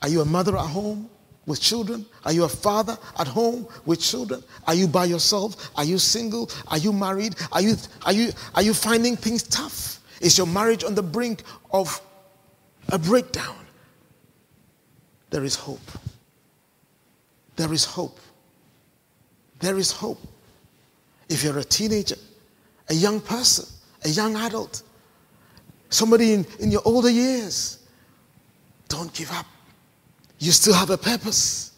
Are 0.03 0.09
you 0.09 0.23
a 0.23 0.25
mother 0.25 0.57
at 0.57 0.67
home? 0.67 1.11
with 1.51 1.61
children? 1.61 2.07
Are 2.25 2.33
you 2.33 2.45
a 2.45 2.49
father 2.49 2.97
at 3.19 3.27
home 3.27 3.67
with 3.85 4.01
children? 4.01 4.43
Are 4.67 4.75
you 4.75 4.87
by 4.87 5.05
yourself? 5.07 5.71
Are 5.77 5.85
you 5.85 5.99
single? 5.99 6.51
Are 6.69 6.79
you 6.79 6.93
married? 6.93 7.35
Are 7.53 7.61
you, 7.61 7.75
are 8.07 8.13
you, 8.13 8.31
are 8.55 8.63
you 8.63 8.73
finding 8.73 9.17
things 9.17 9.43
tough? 9.43 10.01
Is 10.21 10.39
your 10.39 10.47
marriage 10.47 10.85
on 10.85 10.95
the 10.95 11.03
brink 11.03 11.43
of 11.73 12.01
a 12.89 12.99
breakdown? 12.99 13.57
There 15.31 15.45
is 15.45 15.57
hope. 15.57 15.91
There 17.57 17.73
is 17.73 17.85
hope. 17.85 18.19
There 19.59 19.77
is 19.77 19.93
hope. 19.93 20.21
If 21.29 21.45
you're 21.45 21.59
a 21.59 21.65
teenager, 21.65 22.17
a 22.89 22.95
young 22.95 23.21
person, 23.21 23.67
a 24.05 24.09
young 24.09 24.37
adult, 24.37 24.83
somebody 25.91 26.33
in, 26.33 26.47
in 26.59 26.71
your 26.71 26.83
older 26.85 27.11
years, 27.11 27.79
don't 28.89 29.13
give 29.13 29.31
up 29.33 29.47
you 30.41 30.51
still 30.51 30.75
have 30.75 30.91
a 30.91 30.99
purpose. 30.99 31.73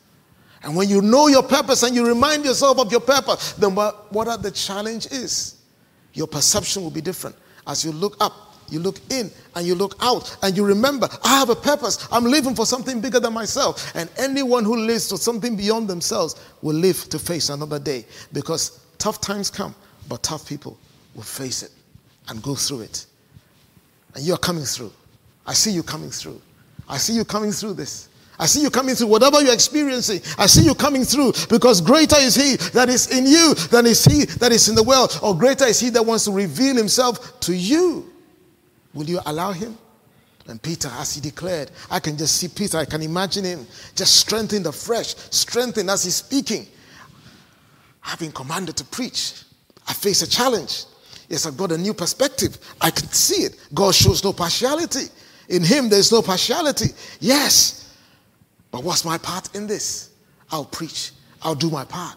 And 0.62 0.74
when 0.76 0.88
you 0.88 1.02
know 1.02 1.26
your 1.26 1.42
purpose 1.42 1.82
and 1.82 1.94
you 1.94 2.06
remind 2.06 2.44
yourself 2.44 2.78
of 2.78 2.90
your 2.90 3.00
purpose, 3.00 3.52
then 3.54 3.74
what, 3.74 4.10
what 4.12 4.28
are 4.28 4.38
the 4.38 4.52
challenge 4.52 5.06
is? 5.06 5.56
Your 6.14 6.28
perception 6.28 6.82
will 6.82 6.90
be 6.90 7.00
different. 7.00 7.36
As 7.66 7.84
you 7.84 7.90
look 7.90 8.16
up, 8.20 8.32
you 8.68 8.78
look 8.78 8.98
in 9.10 9.30
and 9.56 9.66
you 9.66 9.74
look 9.74 9.96
out 10.00 10.36
and 10.42 10.56
you 10.56 10.64
remember, 10.64 11.08
I 11.24 11.40
have 11.40 11.50
a 11.50 11.56
purpose. 11.56 12.06
I'm 12.12 12.24
living 12.24 12.54
for 12.54 12.64
something 12.64 13.00
bigger 13.00 13.18
than 13.18 13.32
myself. 13.32 13.94
And 13.96 14.08
anyone 14.16 14.64
who 14.64 14.76
lives 14.76 15.10
for 15.10 15.16
something 15.16 15.56
beyond 15.56 15.88
themselves 15.88 16.36
will 16.62 16.76
live 16.76 17.08
to 17.10 17.18
face 17.18 17.48
another 17.50 17.80
day 17.80 18.06
because 18.32 18.80
tough 18.98 19.20
times 19.20 19.50
come, 19.50 19.74
but 20.08 20.22
tough 20.22 20.48
people 20.48 20.78
will 21.16 21.24
face 21.24 21.64
it 21.64 21.72
and 22.28 22.40
go 22.42 22.54
through 22.54 22.82
it. 22.82 23.06
And 24.14 24.24
you're 24.24 24.38
coming 24.38 24.64
through. 24.64 24.92
I 25.46 25.54
see 25.54 25.72
you 25.72 25.82
coming 25.82 26.10
through. 26.10 26.40
I 26.88 26.98
see 26.98 27.14
you 27.14 27.24
coming 27.24 27.52
through 27.52 27.74
this. 27.74 28.08
I 28.38 28.46
see 28.46 28.62
you 28.62 28.70
coming 28.70 28.94
through. 28.94 29.06
Whatever 29.08 29.40
you're 29.42 29.54
experiencing, 29.54 30.20
I 30.38 30.46
see 30.46 30.64
you 30.64 30.74
coming 30.74 31.04
through 31.04 31.32
because 31.48 31.80
greater 31.80 32.16
is 32.18 32.34
He 32.34 32.56
that 32.70 32.88
is 32.88 33.10
in 33.16 33.26
you 33.26 33.54
than 33.70 33.86
is 33.86 34.04
He 34.04 34.24
that 34.24 34.52
is 34.52 34.68
in 34.68 34.74
the 34.74 34.82
world, 34.82 35.18
or 35.22 35.36
greater 35.36 35.64
is 35.64 35.80
He 35.80 35.90
that 35.90 36.04
wants 36.04 36.24
to 36.24 36.32
reveal 36.32 36.74
Himself 36.76 37.40
to 37.40 37.54
you. 37.54 38.10
Will 38.94 39.04
you 39.04 39.20
allow 39.26 39.52
Him? 39.52 39.76
And 40.48 40.60
Peter, 40.60 40.88
as 40.94 41.14
he 41.14 41.20
declared, 41.20 41.70
I 41.90 42.00
can 42.00 42.16
just 42.16 42.36
see 42.36 42.48
Peter, 42.48 42.78
I 42.78 42.84
can 42.84 43.02
imagine 43.02 43.44
him 43.44 43.66
just 43.94 44.16
strengthened 44.16 44.66
afresh, 44.66 45.14
strengthened 45.30 45.88
as 45.88 46.04
he's 46.04 46.16
speaking. 46.16 46.66
I've 48.04 48.18
been 48.18 48.32
commanded 48.32 48.76
to 48.78 48.84
preach. 48.84 49.44
I 49.86 49.92
face 49.92 50.22
a 50.22 50.28
challenge. 50.28 50.84
I've 51.32 51.56
got 51.56 51.72
a 51.72 51.78
new 51.78 51.94
perspective. 51.94 52.58
I 52.80 52.90
can 52.90 53.08
see 53.08 53.44
it. 53.44 53.56
God 53.72 53.94
shows 53.94 54.22
no 54.22 54.32
partiality. 54.32 55.06
In 55.48 55.62
Him, 55.62 55.88
there's 55.88 56.12
no 56.12 56.22
partiality. 56.22 56.90
Yes, 57.20 57.96
but 58.70 58.84
what's 58.84 59.04
my 59.04 59.18
part 59.18 59.54
in 59.54 59.66
this? 59.66 60.10
I'll 60.50 60.64
preach, 60.64 61.12
I'll 61.42 61.54
do 61.54 61.70
my 61.70 61.84
part. 61.84 62.16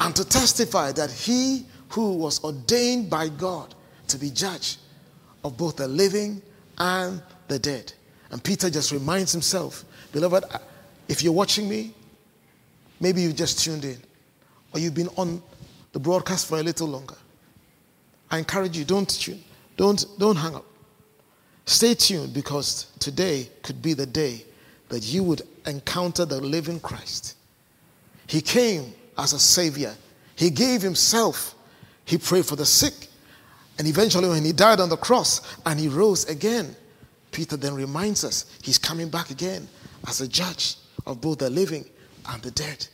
And 0.00 0.14
to 0.14 0.24
testify 0.24 0.92
that 0.92 1.10
he 1.10 1.66
who 1.88 2.14
was 2.14 2.42
ordained 2.44 3.08
by 3.08 3.28
God 3.28 3.74
to 4.08 4.18
be 4.18 4.30
judge 4.30 4.76
of 5.44 5.56
both 5.56 5.76
the 5.76 5.88
living 5.88 6.42
and 6.78 7.22
the 7.48 7.58
dead. 7.58 7.92
And 8.30 8.42
Peter 8.42 8.68
just 8.68 8.92
reminds 8.92 9.32
himself, 9.32 9.84
beloved, 10.12 10.44
if 11.08 11.22
you're 11.22 11.32
watching 11.32 11.68
me, 11.68 11.94
maybe 13.00 13.22
you 13.22 13.32
just 13.32 13.64
tuned 13.64 13.84
in, 13.84 13.98
or 14.72 14.80
you've 14.80 14.94
been 14.94 15.08
on 15.16 15.42
the 15.96 16.00
broadcast 16.00 16.46
for 16.46 16.58
a 16.58 16.62
little 16.62 16.86
longer. 16.86 17.14
I 18.30 18.36
encourage 18.36 18.76
you, 18.76 18.84
don't 18.84 19.08
tune, 19.08 19.42
don't, 19.78 20.04
don't 20.18 20.36
hang 20.36 20.54
up. 20.54 20.66
Stay 21.64 21.94
tuned 21.94 22.34
because 22.34 22.88
today 22.98 23.48
could 23.62 23.80
be 23.80 23.94
the 23.94 24.04
day 24.04 24.44
that 24.90 25.04
you 25.04 25.22
would 25.22 25.40
encounter 25.66 26.26
the 26.26 26.38
living 26.38 26.80
Christ. 26.80 27.38
He 28.26 28.42
came 28.42 28.92
as 29.16 29.32
a 29.32 29.38
savior, 29.38 29.94
He 30.34 30.50
gave 30.50 30.82
Himself, 30.82 31.54
He 32.04 32.18
prayed 32.18 32.44
for 32.44 32.56
the 32.56 32.66
sick, 32.66 33.08
and 33.78 33.88
eventually, 33.88 34.28
when 34.28 34.44
He 34.44 34.52
died 34.52 34.80
on 34.80 34.90
the 34.90 34.98
cross 34.98 35.40
and 35.64 35.80
He 35.80 35.88
rose 35.88 36.26
again, 36.26 36.76
Peter 37.32 37.56
then 37.56 37.74
reminds 37.74 38.22
us 38.22 38.44
He's 38.60 38.76
coming 38.76 39.08
back 39.08 39.30
again 39.30 39.66
as 40.06 40.20
a 40.20 40.28
judge 40.28 40.76
of 41.06 41.22
both 41.22 41.38
the 41.38 41.48
living 41.48 41.86
and 42.28 42.42
the 42.42 42.50
dead. 42.50 42.86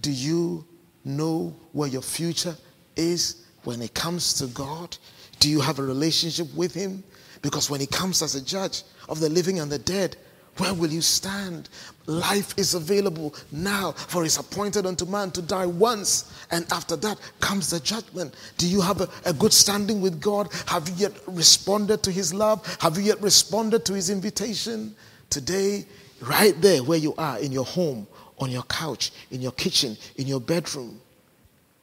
Do 0.00 0.10
you 0.10 0.66
know 1.04 1.54
where 1.72 1.88
your 1.88 2.02
future 2.02 2.56
is 2.96 3.46
when 3.64 3.82
it 3.82 3.94
comes 3.94 4.34
to 4.34 4.46
God? 4.48 4.96
Do 5.40 5.48
you 5.48 5.60
have 5.60 5.78
a 5.78 5.82
relationship 5.82 6.52
with 6.54 6.74
Him? 6.74 7.02
Because 7.42 7.68
when 7.68 7.80
he 7.80 7.86
comes 7.86 8.22
as 8.22 8.36
a 8.36 8.44
judge 8.44 8.82
of 9.08 9.20
the 9.20 9.28
living 9.28 9.58
and 9.58 9.70
the 9.70 9.78
dead, 9.78 10.16
where 10.58 10.72
will 10.72 10.90
you 10.90 11.00
stand? 11.00 11.68
Life 12.06 12.56
is 12.58 12.74
available 12.74 13.34
now, 13.50 13.92
for 13.92 14.24
it's 14.24 14.36
appointed 14.36 14.86
unto 14.86 15.06
man 15.06 15.30
to 15.32 15.42
die 15.42 15.66
once, 15.66 16.32
and 16.50 16.70
after 16.72 16.94
that 16.96 17.18
comes 17.40 17.70
the 17.70 17.80
judgment. 17.80 18.34
Do 18.58 18.68
you 18.68 18.80
have 18.80 19.00
a, 19.00 19.08
a, 19.24 19.32
good 19.32 19.52
standing 19.52 20.00
with 20.00 20.20
God? 20.20 20.52
Have 20.66 20.88
you 20.90 20.94
yet 20.96 21.12
responded 21.26 22.02
to 22.02 22.10
his 22.10 22.34
love? 22.34 22.64
Have 22.80 22.96
you 22.96 23.04
yet 23.04 23.20
responded 23.22 23.84
to 23.86 23.94
his 23.94 24.10
invitation? 24.10 24.94
Today, 25.30 25.86
right 26.20 26.54
there 26.60 26.82
where 26.82 26.98
you 26.98 27.14
are, 27.16 27.38
in 27.38 27.50
your 27.50 27.64
home, 27.64 28.06
on 28.42 28.50
your 28.50 28.64
couch, 28.64 29.12
in 29.30 29.40
your 29.40 29.52
kitchen, 29.52 29.96
in 30.16 30.26
your 30.26 30.40
bedroom, 30.40 31.00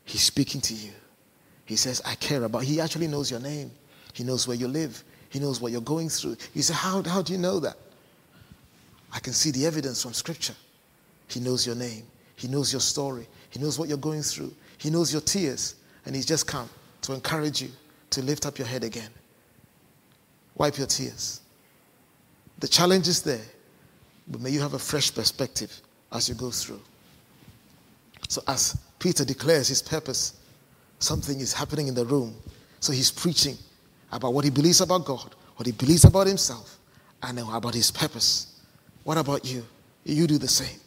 he's 0.06 0.22
speaking 0.22 0.62
to 0.62 0.74
you. 0.74 0.92
He 1.66 1.76
says, 1.76 2.02
I 2.06 2.16
care 2.16 2.44
about. 2.44 2.64
He 2.64 2.82
actually 2.82 3.08
knows 3.08 3.32
your 3.32 3.40
name. 3.40 3.72
He 4.14 4.24
knows 4.24 4.48
where 4.48 4.58
you 4.58 4.68
live. 4.68 5.04
He 5.30 5.40
knows 5.40 5.62
what 5.62 5.72
you're 5.72 5.82
going 5.82 6.10
through. 6.10 6.36
You 6.54 6.62
say, 6.62 6.74
how, 6.74 7.02
how 7.04 7.22
do 7.22 7.32
you 7.32 7.40
know 7.40 7.60
that? 7.60 7.78
I 9.14 9.20
can 9.20 9.34
see 9.34 9.52
the 9.52 9.66
evidence 9.66 10.04
from 10.04 10.14
Scripture. 10.14 10.56
He 11.28 11.40
knows 11.40 11.66
your 11.66 11.76
name. 11.76 12.04
He 12.36 12.48
knows 12.48 12.72
your 12.74 12.82
story. 12.82 13.28
He 13.50 13.60
knows 13.60 13.78
what 13.80 13.88
you're 13.88 13.98
going 13.98 14.24
through. 14.24 14.54
He 14.78 14.90
knows 14.90 15.12
your 15.12 15.22
tears. 15.22 15.76
And 16.06 16.16
He's 16.16 16.26
just 16.26 16.48
come 16.48 16.70
to 17.04 17.14
encourage 17.14 17.62
you 17.62 17.70
to 18.10 18.22
lift 18.22 18.46
up 18.46 18.58
your 18.58 18.68
head 18.68 18.84
again. 18.84 19.10
Wipe 20.56 20.78
your 20.78 20.88
tears. 20.88 21.42
The 22.60 22.68
challenge 22.68 23.08
is 23.08 23.22
there, 23.22 23.46
but 24.28 24.42
may 24.42 24.50
you 24.50 24.60
have 24.60 24.74
a 24.74 24.80
fresh 24.80 25.14
perspective 25.14 25.82
as 26.12 26.30
you 26.30 26.36
go 26.36 26.52
through. 26.52 26.82
So, 28.28 28.42
as 28.48 28.78
Peter 29.00 29.26
declares 29.26 29.68
his 29.68 29.82
purpose, 29.82 30.40
something 31.00 31.40
is 31.40 31.54
happening 31.54 31.88
in 31.88 31.96
the 31.96 32.06
room. 32.06 32.36
So, 32.80 32.94
he's 32.94 33.12
preaching 33.12 33.58
about 34.12 34.34
what 34.34 34.44
he 34.44 34.52
believes 34.52 34.82
about 34.82 35.06
God, 35.06 35.36
what 35.56 35.66
he 35.66 35.72
believes 35.72 36.06
about 36.06 36.28
himself, 36.28 36.78
and 37.24 37.40
about 37.40 37.74
his 37.74 37.92
purpose. 37.92 38.62
What 39.04 39.18
about 39.18 39.46
you? 39.46 39.66
You 40.04 40.28
do 40.28 40.38
the 40.38 40.48
same. 40.48 40.80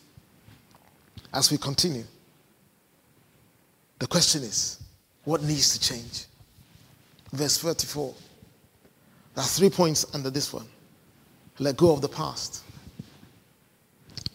As 1.33 1.51
we 1.51 1.59
continue, 1.59 2.05
the 3.99 4.07
question 4.07 4.43
is 4.43 4.83
what 5.25 5.43
needs 5.43 5.79
to 5.79 5.89
change? 5.89 6.27
Verse 7.33 7.59
34. 7.59 8.15
There 9.35 9.45
are 9.45 9.47
three 9.47 9.71
points 9.71 10.15
under 10.15 10.29
this 10.29 10.53
one. 10.53 10.67
Let 11.59 11.77
go 11.77 11.93
of 11.93 12.01
the 12.01 12.09
past. 12.09 12.65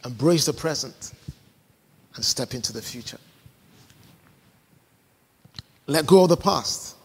Embrace 0.05 0.45
the 0.45 0.53
present, 0.53 1.13
and 2.15 2.23
step 2.23 2.53
into 2.53 2.73
the 2.73 2.81
future. 2.81 3.19
Let 5.85 6.05
go 6.05 6.23
of 6.23 6.29
the 6.29 6.37
past. 6.37 6.95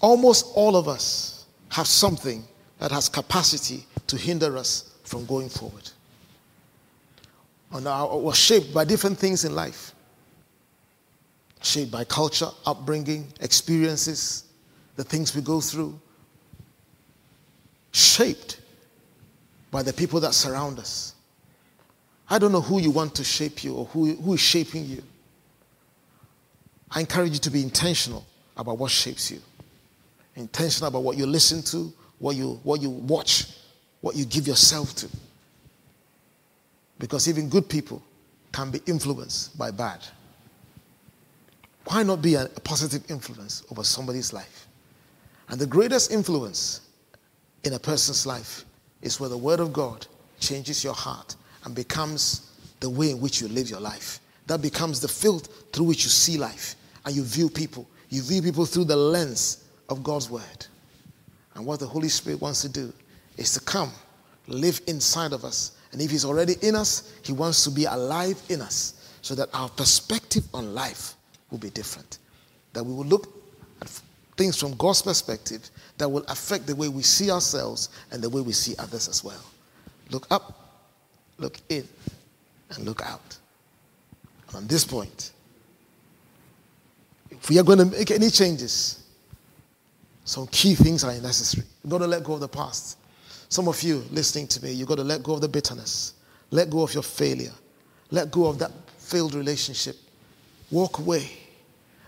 Almost 0.00 0.46
all 0.54 0.76
of 0.76 0.88
us 0.88 1.46
have 1.70 1.86
something 1.86 2.44
that 2.78 2.90
has 2.90 3.08
capacity 3.08 3.84
to 4.06 4.16
hinder 4.16 4.56
us 4.56 4.94
from 5.04 5.26
going 5.26 5.48
forward. 5.48 5.90
And 7.72 7.86
uh, 7.86 8.08
we're 8.12 8.34
shaped 8.34 8.72
by 8.72 8.84
different 8.84 9.18
things 9.18 9.44
in 9.44 9.54
life 9.54 9.94
shaped 11.62 11.90
by 11.90 12.04
culture, 12.04 12.48
upbringing, 12.66 13.26
experiences, 13.40 14.44
the 14.96 15.04
things 15.04 15.34
we 15.34 15.42
go 15.42 15.60
through, 15.60 15.98
shaped 17.92 18.60
by 19.70 19.82
the 19.82 19.92
people 19.92 20.20
that 20.20 20.34
surround 20.34 20.78
us. 20.78 21.14
I 22.30 22.38
don't 22.38 22.52
know 22.52 22.60
who 22.60 22.80
you 22.80 22.92
want 22.92 23.16
to 23.16 23.24
shape 23.24 23.64
you 23.64 23.74
or 23.74 23.86
who, 23.86 24.14
who 24.14 24.34
is 24.34 24.40
shaping 24.40 24.86
you. 24.86 25.02
I 26.92 27.00
encourage 27.00 27.32
you 27.32 27.38
to 27.40 27.50
be 27.50 27.60
intentional 27.60 28.24
about 28.56 28.78
what 28.78 28.92
shapes 28.92 29.32
you, 29.32 29.40
intentional 30.36 30.88
about 30.88 31.02
what 31.02 31.16
you 31.16 31.26
listen 31.26 31.62
to, 31.62 31.92
what 32.18 32.36
you, 32.36 32.60
what 32.62 32.80
you 32.80 32.90
watch, 32.90 33.46
what 34.00 34.14
you 34.14 34.24
give 34.24 34.46
yourself 34.46 34.94
to. 34.96 35.08
Because 37.00 37.28
even 37.28 37.48
good 37.48 37.68
people 37.68 38.00
can 38.52 38.70
be 38.70 38.80
influenced 38.86 39.58
by 39.58 39.72
bad. 39.72 40.00
Why 41.86 42.04
not 42.04 42.22
be 42.22 42.34
a, 42.34 42.44
a 42.44 42.60
positive 42.60 43.10
influence 43.10 43.64
over 43.72 43.82
somebody's 43.82 44.32
life? 44.32 44.68
And 45.48 45.60
the 45.60 45.66
greatest 45.66 46.12
influence 46.12 46.82
in 47.64 47.72
a 47.72 47.78
person's 47.78 48.24
life 48.24 48.64
is 49.02 49.18
where 49.18 49.28
the 49.28 49.38
Word 49.38 49.58
of 49.58 49.72
God 49.72 50.06
changes 50.38 50.84
your 50.84 50.94
heart 50.94 51.34
and 51.64 51.74
becomes 51.74 52.50
the 52.80 52.88
way 52.88 53.10
in 53.10 53.20
which 53.20 53.40
you 53.40 53.48
live 53.48 53.68
your 53.68 53.80
life. 53.80 54.20
That 54.46 54.62
becomes 54.62 55.00
the 55.00 55.08
filter 55.08 55.50
through 55.72 55.86
which 55.86 56.04
you 56.04 56.10
see 56.10 56.38
life 56.38 56.74
and 57.04 57.14
you 57.14 57.22
view 57.22 57.48
people. 57.48 57.88
You 58.08 58.22
view 58.22 58.42
people 58.42 58.66
through 58.66 58.84
the 58.84 58.96
lens 58.96 59.64
of 59.88 60.02
God's 60.02 60.28
Word. 60.30 60.66
And 61.54 61.66
what 61.66 61.80
the 61.80 61.86
Holy 61.86 62.08
Spirit 62.08 62.40
wants 62.40 62.62
to 62.62 62.68
do 62.68 62.92
is 63.36 63.52
to 63.54 63.60
come, 63.60 63.92
live 64.46 64.80
inside 64.86 65.32
of 65.32 65.44
us. 65.44 65.72
And 65.92 66.00
if 66.00 66.10
He's 66.10 66.24
already 66.24 66.54
in 66.62 66.74
us, 66.74 67.12
He 67.22 67.32
wants 67.32 67.64
to 67.64 67.70
be 67.70 67.84
alive 67.84 68.40
in 68.48 68.60
us 68.60 68.94
so 69.22 69.34
that 69.34 69.48
our 69.52 69.68
perspective 69.68 70.44
on 70.54 70.74
life 70.74 71.14
will 71.50 71.58
be 71.58 71.70
different. 71.70 72.18
That 72.72 72.84
we 72.84 72.92
will 72.92 73.04
look 73.04 73.28
at 73.82 73.88
things 74.36 74.56
from 74.56 74.74
God's 74.76 75.02
perspective 75.02 75.70
that 75.98 76.08
will 76.08 76.24
affect 76.28 76.66
the 76.66 76.74
way 76.74 76.88
we 76.88 77.02
see 77.02 77.30
ourselves 77.30 77.90
and 78.10 78.22
the 78.22 78.30
way 78.30 78.40
we 78.40 78.52
see 78.52 78.74
others 78.78 79.08
as 79.08 79.22
well. 79.22 79.42
Look 80.10 80.26
up, 80.30 80.59
look 81.40 81.58
in, 81.68 81.86
and 82.70 82.84
look 82.84 83.02
out. 83.02 83.36
And 84.48 84.56
on 84.58 84.66
this 84.66 84.84
point, 84.84 85.32
if 87.30 87.48
we 87.48 87.58
are 87.58 87.62
going 87.62 87.78
to 87.78 87.86
make 87.86 88.10
any 88.10 88.30
changes, 88.30 89.02
some 90.24 90.46
key 90.48 90.74
things 90.74 91.02
are 91.02 91.12
necessary. 91.20 91.66
You've 91.82 91.90
got 91.90 91.98
to 91.98 92.06
let 92.06 92.22
go 92.22 92.34
of 92.34 92.40
the 92.40 92.48
past. 92.48 92.98
Some 93.48 93.66
of 93.66 93.82
you 93.82 94.04
listening 94.10 94.46
to 94.48 94.62
me, 94.62 94.72
you've 94.72 94.86
got 94.86 94.98
to 94.98 95.04
let 95.04 95.22
go 95.22 95.34
of 95.34 95.40
the 95.40 95.48
bitterness, 95.48 96.14
let 96.50 96.70
go 96.70 96.82
of 96.82 96.94
your 96.94 97.02
failure, 97.02 97.52
let 98.10 98.30
go 98.30 98.46
of 98.46 98.58
that 98.58 98.70
failed 98.98 99.34
relationship. 99.34 99.96
Walk 100.70 100.98
away. 100.98 101.28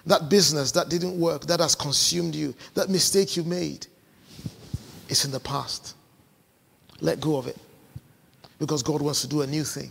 That 0.06 0.28
business 0.28 0.72
that 0.72 0.88
didn't 0.88 1.18
work, 1.18 1.46
that 1.46 1.60
has 1.60 1.74
consumed 1.74 2.34
you, 2.34 2.54
that 2.74 2.88
mistake 2.88 3.36
you 3.36 3.44
made, 3.44 3.86
it's 5.08 5.24
in 5.24 5.30
the 5.30 5.40
past. 5.40 5.94
Let 7.00 7.20
go 7.20 7.36
of 7.36 7.46
it. 7.46 7.56
Because 8.62 8.80
God 8.80 9.02
wants 9.02 9.22
to 9.22 9.26
do 9.26 9.42
a 9.42 9.46
new 9.46 9.64
thing. 9.64 9.90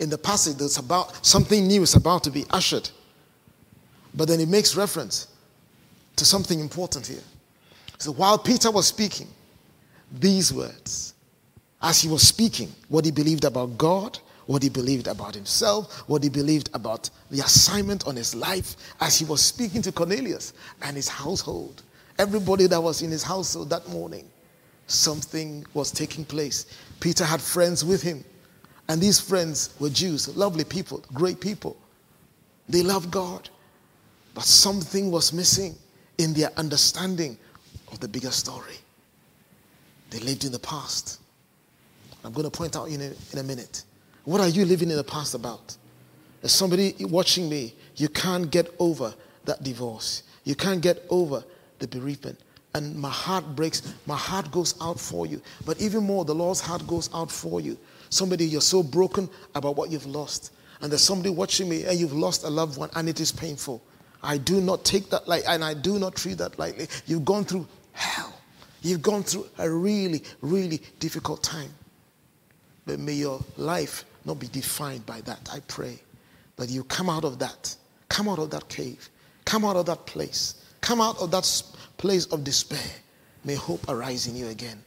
In 0.00 0.10
the 0.10 0.18
passage, 0.18 0.56
there's 0.56 0.78
about 0.78 1.24
something 1.24 1.64
new 1.64 1.82
is 1.82 1.94
about 1.94 2.24
to 2.24 2.30
be 2.32 2.44
ushered. 2.50 2.90
But 4.12 4.26
then 4.26 4.40
it 4.40 4.48
makes 4.48 4.74
reference 4.74 5.28
to 6.16 6.24
something 6.24 6.58
important 6.58 7.06
here. 7.06 7.22
So 7.98 8.10
while 8.10 8.36
Peter 8.36 8.72
was 8.72 8.88
speaking 8.88 9.28
these 10.10 10.52
words, 10.52 11.14
as 11.80 12.02
he 12.02 12.08
was 12.08 12.26
speaking 12.26 12.74
what 12.88 13.04
he 13.04 13.12
believed 13.12 13.44
about 13.44 13.78
God, 13.78 14.18
what 14.46 14.64
he 14.64 14.70
believed 14.70 15.06
about 15.06 15.36
himself, 15.36 16.02
what 16.08 16.24
he 16.24 16.30
believed 16.30 16.68
about 16.74 17.10
the 17.30 17.38
assignment 17.38 18.08
on 18.08 18.16
his 18.16 18.34
life, 18.34 18.74
as 19.00 19.20
he 19.20 19.24
was 19.24 19.40
speaking 19.40 19.82
to 19.82 19.92
Cornelius 19.92 20.52
and 20.82 20.96
his 20.96 21.06
household, 21.06 21.84
everybody 22.18 22.66
that 22.66 22.82
was 22.82 23.02
in 23.02 23.10
his 23.12 23.22
household 23.22 23.70
that 23.70 23.88
morning, 23.88 24.28
something 24.90 25.64
was 25.74 25.90
taking 25.90 26.24
place. 26.24 26.66
Peter 27.00 27.24
had 27.24 27.40
friends 27.40 27.84
with 27.84 28.02
him, 28.02 28.24
and 28.88 29.00
these 29.00 29.20
friends 29.20 29.74
were 29.78 29.90
Jews, 29.90 30.34
lovely 30.36 30.64
people, 30.64 31.04
great 31.14 31.40
people. 31.40 31.76
They 32.68 32.82
loved 32.82 33.10
God. 33.10 33.48
But 34.34 34.44
something 34.44 35.10
was 35.10 35.32
missing 35.32 35.74
in 36.18 36.32
their 36.34 36.50
understanding 36.56 37.36
of 37.90 38.00
the 38.00 38.08
bigger 38.08 38.30
story. 38.30 38.76
They 40.10 40.20
lived 40.20 40.44
in 40.44 40.52
the 40.52 40.58
past. 40.58 41.20
I'm 42.24 42.32
going 42.32 42.48
to 42.48 42.56
point 42.56 42.76
out 42.76 42.88
in 42.88 43.00
a, 43.00 43.12
in 43.32 43.38
a 43.38 43.42
minute. 43.42 43.84
What 44.24 44.40
are 44.40 44.48
you 44.48 44.64
living 44.64 44.90
in 44.90 44.96
the 44.96 45.04
past 45.04 45.34
about? 45.34 45.76
As 46.42 46.52
somebody 46.52 46.94
watching 47.00 47.48
me, 47.48 47.74
you 47.96 48.08
can't 48.08 48.50
get 48.50 48.72
over 48.78 49.14
that 49.44 49.62
divorce. 49.62 50.22
You 50.44 50.54
can't 50.54 50.80
get 50.80 51.04
over 51.10 51.44
the 51.78 51.88
bereavement. 51.88 52.38
And 52.74 52.94
my 52.96 53.10
heart 53.10 53.56
breaks, 53.56 53.94
my 54.06 54.16
heart 54.16 54.50
goes 54.52 54.74
out 54.80 55.00
for 55.00 55.26
you. 55.26 55.42
But 55.66 55.80
even 55.80 56.04
more, 56.04 56.24
the 56.24 56.34
Lord's 56.34 56.60
heart 56.60 56.86
goes 56.86 57.10
out 57.12 57.30
for 57.30 57.60
you. 57.60 57.76
Somebody, 58.10 58.46
you're 58.46 58.60
so 58.60 58.82
broken 58.82 59.28
about 59.54 59.76
what 59.76 59.90
you've 59.90 60.06
lost. 60.06 60.52
And 60.80 60.90
there's 60.90 61.02
somebody 61.02 61.30
watching 61.30 61.68
me 61.68 61.84
and 61.84 61.98
you've 61.98 62.12
lost 62.12 62.44
a 62.44 62.48
loved 62.48 62.78
one 62.78 62.90
and 62.94 63.08
it 63.08 63.20
is 63.20 63.32
painful. 63.32 63.82
I 64.22 64.38
do 64.38 64.60
not 64.60 64.84
take 64.84 65.10
that 65.10 65.26
lightly, 65.26 65.48
and 65.48 65.64
I 65.64 65.74
do 65.74 65.98
not 65.98 66.14
treat 66.14 66.38
that 66.38 66.58
lightly. 66.58 66.88
You've 67.06 67.24
gone 67.24 67.44
through 67.44 67.66
hell. 67.92 68.34
You've 68.82 69.02
gone 69.02 69.22
through 69.22 69.46
a 69.58 69.70
really, 69.70 70.22
really 70.42 70.80
difficult 70.98 71.42
time. 71.42 71.70
But 72.86 72.98
may 72.98 73.14
your 73.14 73.42
life 73.56 74.04
not 74.24 74.38
be 74.38 74.48
defined 74.48 75.06
by 75.06 75.20
that. 75.22 75.48
I 75.52 75.60
pray 75.60 75.98
that 76.56 76.68
you 76.68 76.84
come 76.84 77.08
out 77.08 77.24
of 77.24 77.38
that. 77.38 77.74
Come 78.08 78.28
out 78.28 78.38
of 78.38 78.50
that 78.50 78.68
cave. 78.68 79.08
Come 79.44 79.64
out 79.64 79.76
of 79.76 79.86
that 79.86 80.04
place. 80.06 80.54
Come 80.80 81.00
out 81.00 81.18
of 81.20 81.30
that 81.30 81.44
place 82.00 82.26
of 82.26 82.44
despair. 82.44 82.90
May 83.44 83.54
hope 83.54 83.88
arise 83.88 84.26
in 84.26 84.36
you 84.36 84.48
again. 84.48 84.82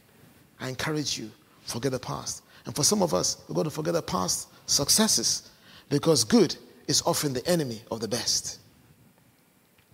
I 0.60 0.68
encourage 0.68 1.18
you, 1.18 1.30
forget 1.64 1.92
the 1.92 1.98
past. 1.98 2.42
And 2.66 2.74
for 2.74 2.84
some 2.84 3.02
of 3.02 3.14
us, 3.14 3.42
we've 3.48 3.56
got 3.56 3.64
to 3.64 3.70
forget 3.70 3.94
the 3.94 4.02
past 4.02 4.48
successes 4.66 5.50
because 5.88 6.24
good 6.24 6.56
is 6.86 7.02
often 7.02 7.32
the 7.32 7.46
enemy 7.46 7.82
of 7.90 8.00
the 8.00 8.08
best 8.08 8.60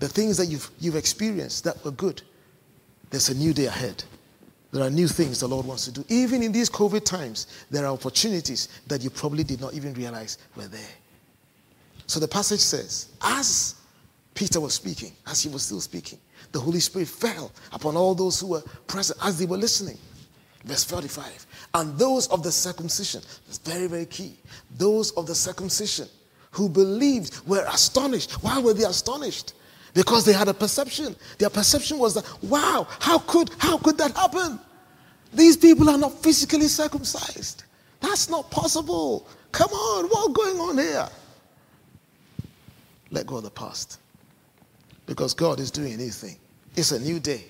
the 0.01 0.09
things 0.09 0.37
that 0.39 0.47
you've, 0.47 0.69
you've 0.81 0.97
experienced 0.97 1.63
that 1.65 1.83
were 1.85 1.93
good, 1.93 2.23
there's 3.11 3.29
a 3.29 3.35
new 3.35 3.53
day 3.53 3.67
ahead. 3.67 4.03
There 4.73 4.83
are 4.83 4.91
new 4.91 5.07
things 5.07 5.41
the 5.41 5.49
Lord 5.49 5.67
wants 5.67 5.85
to 5.85 5.93
do. 5.93 6.05
Even 6.09 6.43
in 6.43 6.53
these 6.53 6.71
COVID 6.71 7.05
times, 7.05 7.47
there 7.71 7.85
are 7.85 7.93
opportunities 7.93 8.69
that 8.87 9.03
you 9.03 9.11
probably 9.11 9.45
did 9.45 9.61
not 9.61 9.75
even 9.75 9.93
realize 9.95 10.39
were 10.57 10.69
there. 10.69 10.81
So 12.07 12.19
the 12.19 12.29
passage 12.29 12.61
says, 12.61 13.09
as 13.21 13.75
Peter 14.35 14.61
was 14.61 14.75
speaking, 14.75 15.13
as 15.27 15.43
he 15.43 15.51
was 15.51 15.63
still 15.63 15.81
speaking, 15.81 16.19
the 16.53 16.61
Holy 16.61 16.81
Spirit 16.81 17.09
fell 17.09 17.53
upon 17.73 17.97
all 17.97 18.15
those 18.15 18.41
who 18.41 18.49
were 18.49 18.63
present 18.87 19.19
as 19.23 19.39
they 19.39 19.47
were 19.47 19.57
listening. 19.57 19.99
Verse 20.65 20.85
45. 20.85 21.47
And 21.75 21.99
those 21.99 22.27
of 22.29 22.43
the 22.43 22.53
circumcision, 22.53 23.23
that's 23.47 23.59
very, 23.59 23.87
very 23.87 24.07
key. 24.07 24.37
Those 24.77 25.11
of 25.13 25.27
the 25.27 25.35
circumcision 25.35 26.09
who 26.51 26.69
believed 26.69 27.47
were 27.47 27.65
astonished. 27.69 28.33
Why 28.43 28.59
were 28.59 28.75
they 28.75 28.85
astonished? 28.85 29.55
because 29.95 30.25
they 30.25 30.33
had 30.33 30.49
a 30.49 30.55
perception. 30.55 31.17
Their 31.39 31.51
perception 31.51 31.99
was 31.99 32.15
that, 32.15 32.25
wow, 32.43 32.87
how 33.01 33.19
could, 33.19 33.51
how 33.59 33.79
could 33.79 33.99
that 33.99 34.17
happen? 34.17 34.59
These 35.33 35.57
people 35.57 35.89
are 35.89 35.99
not 35.99 36.23
physically 36.23 36.69
circumcised. 36.69 37.65
That's 38.01 38.29
not 38.29 38.51
possible. 38.51 39.29
Come 39.53 39.71
on, 39.71 40.07
what's 40.07 40.33
going 40.33 40.57
on 40.59 40.79
here? 40.79 41.09
Let 43.11 43.27
go 43.27 43.37
of 43.37 43.43
the 43.43 43.51
past. 43.51 43.99
Because 45.11 45.35
God 45.35 45.59
is 45.59 45.73
doing 45.73 45.95
a 45.95 45.97
new 45.97 46.11
thing. 46.11 46.37
It's 46.77 46.93
a 46.93 47.01
new 47.01 47.19
day. 47.19 47.45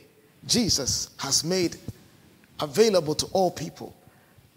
Jesus 0.47 1.11
has 1.19 1.45
made 1.45 1.77
available 2.59 3.15
to 3.15 3.27
all 3.35 3.51
people, 3.51 3.95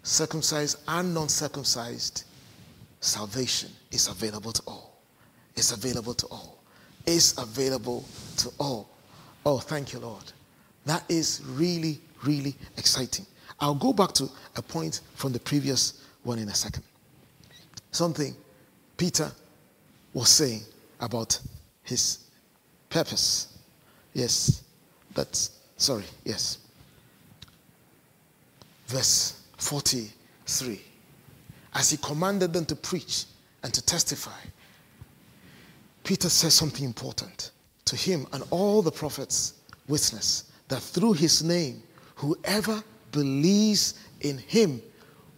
circumcised 0.02 0.78
and 0.88 1.12
non 1.12 1.28
circumcised, 1.28 2.24
salvation 3.00 3.68
is 3.90 4.08
available 4.08 4.52
to 4.52 4.62
all. 4.66 4.96
It's 5.54 5.72
available 5.72 6.14
to 6.14 6.26
all 6.28 6.58
It's 7.04 7.36
available 7.36 8.06
to 8.38 8.50
all. 8.58 8.88
Oh, 9.44 9.58
thank 9.58 9.92
you, 9.92 9.98
Lord. 9.98 10.24
That 10.86 11.04
is 11.10 11.42
really, 11.44 12.00
really 12.24 12.54
exciting. 12.78 13.26
I'll 13.60 13.74
go 13.74 13.92
back 13.92 14.12
to 14.12 14.30
a 14.56 14.62
point 14.62 15.02
from 15.14 15.32
the 15.34 15.40
previous 15.40 16.02
one 16.22 16.38
in 16.38 16.48
a 16.48 16.54
second. 16.54 16.84
Something 17.90 18.34
Peter 18.96 19.30
was 20.14 20.30
saying 20.30 20.62
about 21.00 21.38
his 21.82 22.23
purpose. 22.94 23.48
Yes, 24.12 24.62
that's, 25.14 25.50
sorry, 25.76 26.04
yes. 26.24 26.58
Verse 28.86 29.40
43. 29.58 30.80
as 31.74 31.90
he 31.90 31.96
commanded 31.96 32.52
them 32.52 32.64
to 32.66 32.76
preach 32.76 33.24
and 33.64 33.74
to 33.74 33.84
testify, 33.84 34.38
Peter 36.04 36.28
says 36.28 36.54
something 36.54 36.84
important 36.84 37.50
to 37.84 37.96
him 37.96 38.28
and 38.32 38.44
all 38.50 38.80
the 38.80 38.92
prophets 38.92 39.54
witness 39.88 40.52
that 40.68 40.80
through 40.80 41.14
his 41.14 41.42
name, 41.42 41.82
whoever 42.14 42.80
believes 43.10 43.94
in 44.20 44.38
him 44.38 44.80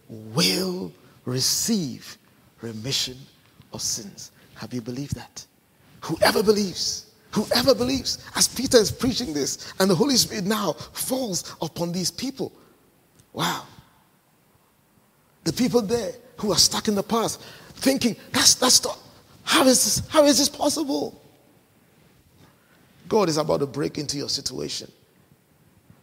will 0.09 0.91
receive 1.25 2.19
remission 2.61 3.17
of 3.73 3.81
sins. 3.81 4.31
Have 4.53 4.75
you 4.75 4.81
believed 4.81 5.15
that? 5.15 5.43
Whoever 6.01 6.43
believes, 6.43 7.06
whoever 7.31 7.75
believes, 7.75 8.17
as 8.35 8.47
Peter 8.47 8.77
is 8.77 8.91
preaching 8.91 9.33
this, 9.33 9.73
and 9.79 9.89
the 9.89 9.95
Holy 9.95 10.15
Spirit 10.15 10.45
now 10.45 10.73
falls 10.73 11.55
upon 11.61 11.91
these 11.91 12.11
people. 12.11 12.51
Wow. 13.33 13.65
The 15.43 15.53
people 15.53 15.81
there 15.81 16.11
who 16.37 16.51
are 16.51 16.57
stuck 16.57 16.87
in 16.87 16.95
the 16.95 17.03
past, 17.03 17.41
thinking, 17.75 18.15
that's, 18.31 18.55
that's 18.55 18.83
not, 18.83 18.99
how 19.43 19.65
is 19.65 19.83
this, 19.83 20.07
how 20.09 20.23
is 20.25 20.37
this 20.37 20.49
possible? 20.49 21.21
God 23.07 23.29
is 23.29 23.37
about 23.37 23.59
to 23.59 23.65
break 23.65 23.97
into 23.97 24.17
your 24.17 24.29
situation. 24.29 24.91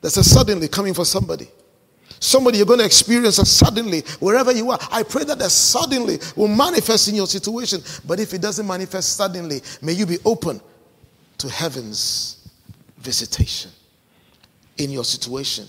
There's 0.00 0.16
a 0.16 0.24
suddenly 0.24 0.68
coming 0.68 0.94
for 0.94 1.04
somebody. 1.04 1.48
Somebody 2.20 2.58
you're 2.58 2.66
going 2.66 2.78
to 2.78 2.86
experience 2.86 3.38
a 3.38 3.44
suddenly 3.44 4.00
wherever 4.20 4.52
you 4.52 4.70
are. 4.70 4.78
I 4.90 5.02
pray 5.02 5.24
that 5.24 5.38
the 5.38 5.50
suddenly 5.50 6.18
will 6.36 6.48
manifest 6.48 7.08
in 7.08 7.14
your 7.14 7.26
situation. 7.26 7.82
But 8.06 8.20
if 8.20 8.32
it 8.32 8.40
doesn't 8.40 8.66
manifest 8.66 9.16
suddenly, 9.16 9.60
may 9.82 9.92
you 9.92 10.06
be 10.06 10.18
open 10.24 10.60
to 11.44 11.50
heaven's 11.50 12.48
visitation 12.96 13.70
in 14.78 14.90
your 14.90 15.04
situation. 15.04 15.66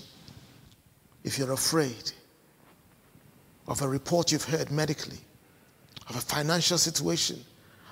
If 1.22 1.38
you're 1.38 1.52
afraid 1.52 2.12
of 3.68 3.82
a 3.82 3.88
report 3.88 4.32
you've 4.32 4.44
heard 4.44 4.70
medically, 4.70 5.18
of 6.08 6.16
a 6.16 6.20
financial 6.20 6.78
situation, 6.78 7.44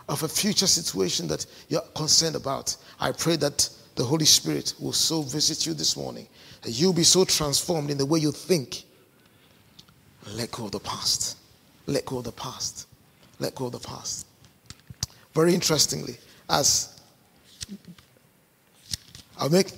of 0.08 0.22
a 0.22 0.28
future 0.28 0.66
situation 0.66 1.28
that 1.28 1.44
you're 1.68 1.82
concerned 1.94 2.36
about, 2.36 2.74
I 3.00 3.12
pray 3.12 3.36
that 3.36 3.68
the 3.96 4.04
Holy 4.04 4.24
Spirit 4.24 4.72
will 4.80 4.92
so 4.94 5.20
visit 5.20 5.66
you 5.66 5.74
this 5.74 5.94
morning 5.94 6.26
that 6.62 6.70
you'll 6.70 6.94
be 6.94 7.04
so 7.04 7.26
transformed 7.26 7.90
in 7.90 7.98
the 7.98 8.06
way 8.06 8.18
you 8.18 8.32
think. 8.32 8.84
Let 10.28 10.52
go 10.52 10.64
of 10.64 10.72
the 10.72 10.80
past. 10.80 11.36
Let 11.86 12.06
go 12.06 12.18
of 12.18 12.24
the 12.24 12.32
past. 12.32 12.86
Let 13.40 13.54
go 13.54 13.66
of 13.66 13.72
the 13.72 13.78
past. 13.80 14.26
Very 15.34 15.52
interestingly, 15.52 16.16
as 16.48 16.93
I'll 19.38 19.50
make 19.50 19.72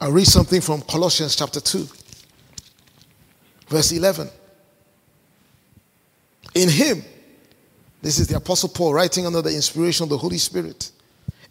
I'll 0.00 0.12
read 0.12 0.26
something 0.26 0.60
from 0.60 0.82
Colossians 0.82 1.36
chapter 1.36 1.58
2, 1.58 1.88
verse 3.68 3.92
11. 3.92 4.28
In 6.54 6.68
him, 6.68 7.02
this 8.02 8.18
is 8.18 8.26
the 8.26 8.36
Apostle 8.36 8.68
Paul 8.68 8.92
writing 8.92 9.26
under 9.26 9.40
the 9.40 9.54
inspiration 9.54 10.04
of 10.04 10.10
the 10.10 10.18
Holy 10.18 10.38
Spirit. 10.38 10.90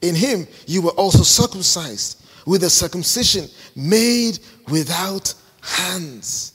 In 0.01 0.13
him, 0.13 0.47
you 0.67 0.83
were 0.83 0.91
also 0.91 1.23
circumcised 1.23 2.23
with 2.45 2.63
a 2.63 2.69
circumcision 2.69 3.49
made 3.75 4.39
without 4.69 5.33
hands 5.61 6.53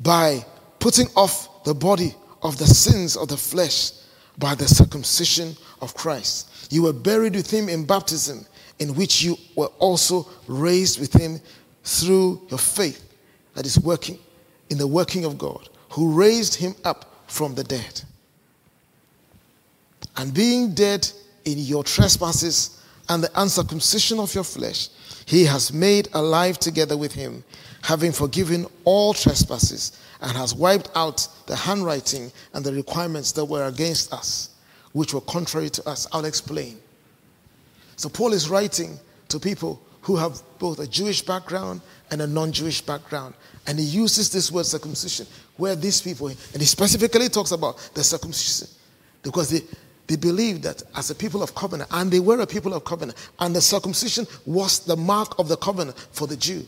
by 0.00 0.44
putting 0.78 1.08
off 1.16 1.64
the 1.64 1.74
body 1.74 2.14
of 2.42 2.58
the 2.58 2.66
sins 2.66 3.16
of 3.16 3.28
the 3.28 3.36
flesh 3.36 3.90
by 4.38 4.54
the 4.54 4.68
circumcision 4.68 5.56
of 5.80 5.94
Christ. 5.94 6.48
You 6.70 6.82
were 6.82 6.92
buried 6.92 7.34
with 7.34 7.50
him 7.50 7.68
in 7.68 7.84
baptism, 7.84 8.46
in 8.78 8.94
which 8.94 9.22
you 9.22 9.36
were 9.54 9.70
also 9.78 10.28
raised 10.46 11.00
with 11.00 11.12
him 11.12 11.40
through 11.84 12.42
your 12.48 12.58
faith 12.58 13.02
that 13.54 13.66
is 13.66 13.78
working 13.78 14.18
in 14.70 14.78
the 14.78 14.86
working 14.86 15.24
of 15.24 15.38
God, 15.38 15.68
who 15.90 16.12
raised 16.12 16.54
him 16.54 16.74
up 16.84 17.22
from 17.26 17.54
the 17.54 17.64
dead. 17.64 18.02
And 20.16 20.32
being 20.32 20.74
dead 20.74 21.08
in 21.44 21.58
your 21.58 21.84
trespasses 21.84 22.82
and 23.08 23.22
the 23.22 23.30
uncircumcision 23.40 24.18
of 24.18 24.34
your 24.34 24.44
flesh, 24.44 24.88
he 25.26 25.44
has 25.44 25.72
made 25.72 26.08
alive 26.14 26.58
together 26.58 26.96
with 26.96 27.12
him, 27.12 27.44
having 27.82 28.12
forgiven 28.12 28.66
all 28.84 29.14
trespasses, 29.14 30.00
and 30.20 30.32
has 30.32 30.54
wiped 30.54 30.90
out 30.94 31.26
the 31.46 31.54
handwriting 31.54 32.32
and 32.54 32.64
the 32.64 32.72
requirements 32.72 33.32
that 33.32 33.44
were 33.44 33.66
against 33.66 34.12
us, 34.12 34.50
which 34.92 35.14
were 35.14 35.20
contrary 35.22 35.70
to 35.70 35.88
us. 35.88 36.06
I'll 36.12 36.24
explain. 36.24 36.78
So, 37.96 38.08
Paul 38.08 38.32
is 38.32 38.48
writing 38.48 38.98
to 39.28 39.38
people 39.40 39.80
who 40.06 40.16
have 40.16 40.40
both 40.58 40.78
a 40.78 40.86
Jewish 40.86 41.22
background 41.22 41.80
and 42.12 42.22
a 42.22 42.26
non 42.26 42.52
Jewish 42.52 42.80
background. 42.80 43.34
And 43.66 43.78
he 43.78 43.84
uses 43.84 44.30
this 44.30 44.52
word 44.52 44.64
circumcision, 44.66 45.26
where 45.56 45.74
these 45.74 46.00
people, 46.00 46.28
and 46.28 46.38
he 46.58 46.64
specifically 46.64 47.28
talks 47.28 47.50
about 47.50 47.90
the 47.94 48.04
circumcision, 48.04 48.68
because 49.22 49.50
they, 49.50 49.60
they 50.06 50.14
believed 50.14 50.62
that 50.62 50.82
as 50.94 51.10
a 51.10 51.14
people 51.14 51.42
of 51.42 51.54
covenant, 51.56 51.90
and 51.92 52.10
they 52.10 52.20
were 52.20 52.40
a 52.40 52.46
people 52.46 52.72
of 52.74 52.84
covenant, 52.84 53.18
and 53.40 53.56
the 53.56 53.60
circumcision 53.60 54.26
was 54.44 54.78
the 54.80 54.96
mark 54.96 55.36
of 55.40 55.48
the 55.48 55.56
covenant 55.56 55.98
for 56.12 56.28
the 56.28 56.36
Jew. 56.36 56.64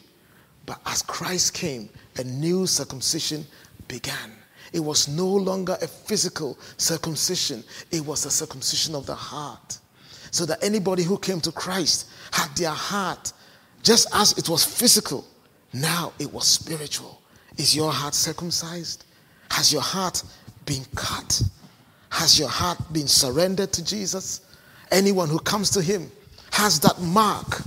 But 0.66 0.80
as 0.86 1.02
Christ 1.02 1.54
came, 1.54 1.88
a 2.16 2.24
new 2.24 2.66
circumcision 2.66 3.46
began. 3.86 4.32
It 4.72 4.80
was 4.80 5.08
no 5.08 5.26
longer 5.26 5.76
a 5.80 5.86
physical 5.86 6.58
circumcision, 6.76 7.64
it 7.90 8.04
was 8.04 8.26
a 8.26 8.30
circumcision 8.30 8.94
of 8.94 9.06
the 9.06 9.14
heart. 9.14 9.78
So 10.30 10.44
that 10.46 10.62
anybody 10.62 11.02
who 11.02 11.18
came 11.18 11.40
to 11.40 11.52
Christ 11.52 12.10
had 12.32 12.54
their 12.56 12.70
heart, 12.70 13.32
just 13.82 14.08
as 14.14 14.36
it 14.36 14.48
was 14.48 14.64
physical, 14.64 15.24
now 15.72 16.12
it 16.18 16.30
was 16.32 16.46
spiritual. 16.46 17.20
Is 17.56 17.74
your 17.74 17.90
heart 17.92 18.14
circumcised? 18.14 19.04
Has 19.50 19.72
your 19.72 19.82
heart 19.82 20.22
been 20.66 20.84
cut? 20.94 21.42
Has 22.10 22.38
your 22.38 22.48
heart 22.48 22.78
been 22.92 23.08
surrendered 23.08 23.72
to 23.72 23.84
Jesus? 23.84 24.42
Anyone 24.90 25.28
who 25.28 25.38
comes 25.38 25.70
to 25.70 25.82
Him 25.82 26.10
has 26.52 26.80
that 26.80 27.00
mark 27.00 27.62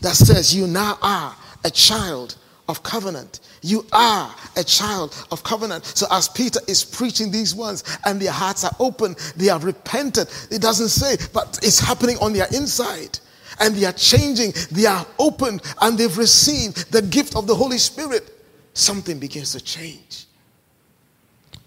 that 0.00 0.14
says, 0.14 0.54
You 0.54 0.66
now 0.66 0.98
are 1.02 1.34
a 1.64 1.70
child 1.70 2.36
of 2.70 2.82
covenant. 2.82 3.40
You 3.62 3.84
are 3.92 4.34
a 4.56 4.64
child 4.64 5.26
of 5.30 5.42
covenant. 5.42 5.84
So, 5.84 6.06
as 6.10 6.28
Peter 6.28 6.60
is 6.68 6.84
preaching 6.84 7.30
these 7.30 7.54
ones 7.54 7.84
and 8.04 8.20
their 8.20 8.32
hearts 8.32 8.64
are 8.64 8.74
open, 8.78 9.16
they 9.36 9.48
are 9.48 9.58
repented. 9.58 10.28
It 10.50 10.62
doesn't 10.62 10.88
say, 10.88 11.16
but 11.32 11.58
it's 11.62 11.80
happening 11.80 12.16
on 12.18 12.32
their 12.32 12.46
inside. 12.54 13.18
And 13.58 13.74
they 13.74 13.84
are 13.84 13.92
changing, 13.92 14.54
they 14.70 14.86
are 14.86 15.06
open, 15.18 15.60
and 15.82 15.98
they've 15.98 16.16
received 16.16 16.90
the 16.92 17.02
gift 17.02 17.36
of 17.36 17.46
the 17.46 17.54
Holy 17.54 17.76
Spirit. 17.76 18.30
Something 18.72 19.18
begins 19.18 19.52
to 19.52 19.60
change. 19.60 20.24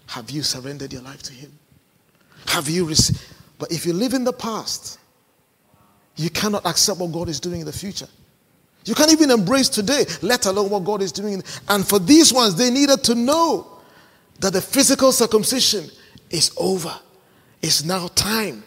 Have 0.06 0.30
you 0.30 0.42
surrendered 0.42 0.92
your 0.92 1.02
life 1.02 1.22
to 1.24 1.32
Him? 1.32 1.56
Have 2.46 2.68
you 2.68 2.86
received? 2.86 3.24
But 3.58 3.70
if 3.70 3.86
you 3.86 3.92
live 3.92 4.14
in 4.14 4.24
the 4.24 4.32
past, 4.32 4.98
you 6.16 6.30
cannot 6.30 6.66
accept 6.66 6.98
what 6.98 7.12
God 7.12 7.28
is 7.28 7.38
doing 7.38 7.60
in 7.60 7.66
the 7.66 7.72
future. 7.72 8.08
You 8.84 8.94
can't 8.94 9.12
even 9.12 9.30
embrace 9.30 9.68
today, 9.68 10.04
let 10.20 10.46
alone 10.46 10.70
what 10.70 10.84
God 10.84 11.00
is 11.02 11.12
doing. 11.12 11.42
And 11.68 11.86
for 11.86 11.98
these 11.98 12.32
ones, 12.32 12.54
they 12.54 12.70
needed 12.70 13.02
to 13.04 13.14
know 13.14 13.66
that 14.40 14.52
the 14.52 14.60
physical 14.60 15.12
circumcision 15.12 15.88
is 16.30 16.52
over. 16.58 16.94
It's 17.62 17.84
now 17.84 18.08
time 18.08 18.62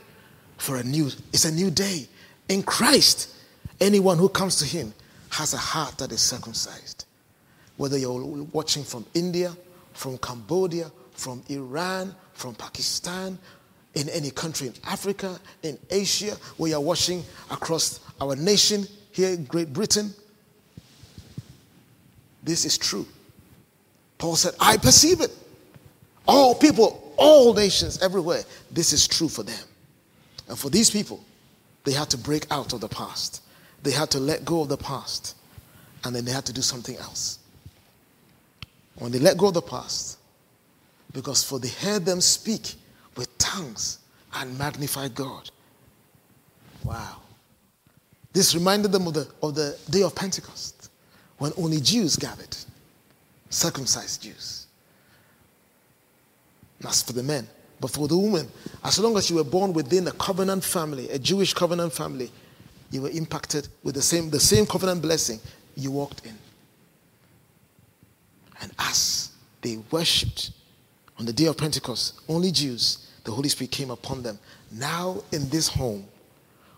for 0.58 0.78
a 0.78 0.84
new, 0.84 1.12
it's 1.32 1.46
a 1.46 1.52
new 1.52 1.70
day. 1.70 2.08
In 2.50 2.64
Christ, 2.64 3.36
anyone 3.80 4.18
who 4.18 4.30
comes 4.30 4.56
to 4.58 4.66
him 4.66 4.94
has 5.30 5.54
a 5.54 5.58
heart 5.58 5.98
that 6.00 6.12
is 6.12 6.22
circumcised. 6.22 7.06
Whether 7.76 7.98
you're 7.98 8.24
watching 8.54 8.84
from 8.84 9.06
India, 9.14 9.56
from 9.94 10.18
Cambodia, 10.18 10.92
from 11.12 11.44
Iran, 11.50 12.16
from 12.34 12.56
Pakistan, 12.56 13.38
in 13.94 14.10
any 14.10 14.32
country 14.32 14.68
in 14.68 14.74
Africa, 14.86 15.40
in 15.64 15.78
Asia, 15.90 16.38
where 16.58 16.72
you're 16.72 16.80
watching 16.80 17.24
across 17.50 18.00
our 18.22 18.36
nation 18.36 18.88
here 19.18 19.30
in 19.30 19.44
Great 19.46 19.74
Britain. 19.74 20.14
This 22.44 22.66
is 22.66 22.78
true. 22.78 23.06
Paul 24.20 24.36
said, 24.36 24.54
I 24.60 24.78
perceive 24.78 25.22
it. 25.22 25.32
All 26.28 26.54
people, 26.54 27.14
all 27.18 27.54
nations, 27.54 28.02
everywhere, 28.02 28.44
this 28.72 28.94
is 28.94 29.08
true 29.08 29.28
for 29.28 29.42
them. 29.42 29.64
And 30.48 30.58
for 30.58 30.70
these 30.70 30.92
people, 30.92 31.24
they 31.84 31.94
had 31.94 32.10
to 32.12 32.18
break 32.18 32.46
out 32.52 32.74
of 32.74 32.80
the 32.80 32.88
past. 32.88 33.42
They 33.82 33.92
had 33.92 34.12
to 34.12 34.20
let 34.20 34.46
go 34.46 34.62
of 34.62 34.70
the 34.70 34.78
past. 34.78 35.36
And 36.04 36.16
then 36.16 36.24
they 36.24 36.32
had 36.32 36.46
to 36.46 36.54
do 36.54 36.62
something 36.62 36.96
else. 36.98 37.40
When 39.00 39.12
they 39.12 39.20
let 39.20 39.38
go 39.38 39.48
of 39.48 39.56
the 39.56 39.62
past, 39.62 40.20
because 41.12 41.44
for 41.44 41.60
they 41.60 41.70
heard 41.70 42.06
them 42.06 42.22
speak 42.22 42.76
with 43.16 43.36
tongues 43.40 43.98
and 44.36 44.58
magnify 44.60 45.08
God. 45.08 45.50
Wow. 46.84 47.22
This 48.38 48.54
reminded 48.54 48.92
them 48.92 49.08
of 49.08 49.16
the, 49.16 49.28
of 49.42 49.56
the 49.56 49.76
day 49.90 50.04
of 50.04 50.14
Pentecost 50.14 50.92
when 51.40 51.52
only 51.58 51.82
Jews 51.82 52.16
gathered, 52.16 52.56
circumcised 53.50 54.22
Jews. 54.22 54.68
That's 56.80 57.02
for 57.02 57.14
the 57.14 57.24
men. 57.24 57.48
But 57.80 57.90
for 57.90 58.08
the 58.08 58.16
women, 58.16 58.48
as 58.84 59.00
long 59.00 59.18
as 59.18 59.32
you 59.32 59.38
were 59.38 59.44
born 59.44 59.74
within 59.74 60.08
a 60.08 60.12
covenant 60.12 60.64
family, 60.64 61.10
a 61.10 61.18
Jewish 61.18 61.56
covenant 61.56 61.94
family, 61.94 62.30
you 62.92 63.02
were 63.02 63.10
impacted 63.10 63.70
with 63.82 63.96
the 63.96 64.04
same, 64.04 64.30
the 64.30 64.40
same 64.40 64.68
covenant 64.68 65.02
blessing 65.02 65.40
you 65.76 65.90
walked 65.90 66.24
in. 66.24 66.38
And 68.62 68.72
as 68.78 69.32
they 69.62 69.80
worshipped 69.90 70.52
On 71.18 71.26
the 71.26 71.34
day 71.34 71.46
of 71.46 71.58
Pentecost, 71.58 72.22
only 72.30 72.52
Jews, 72.52 73.08
the 73.24 73.32
Holy 73.32 73.50
Spirit 73.50 73.72
came 73.72 73.90
upon 73.90 74.22
them. 74.22 74.38
Now, 74.72 75.24
in 75.32 75.50
this 75.50 75.68
home 75.68 76.06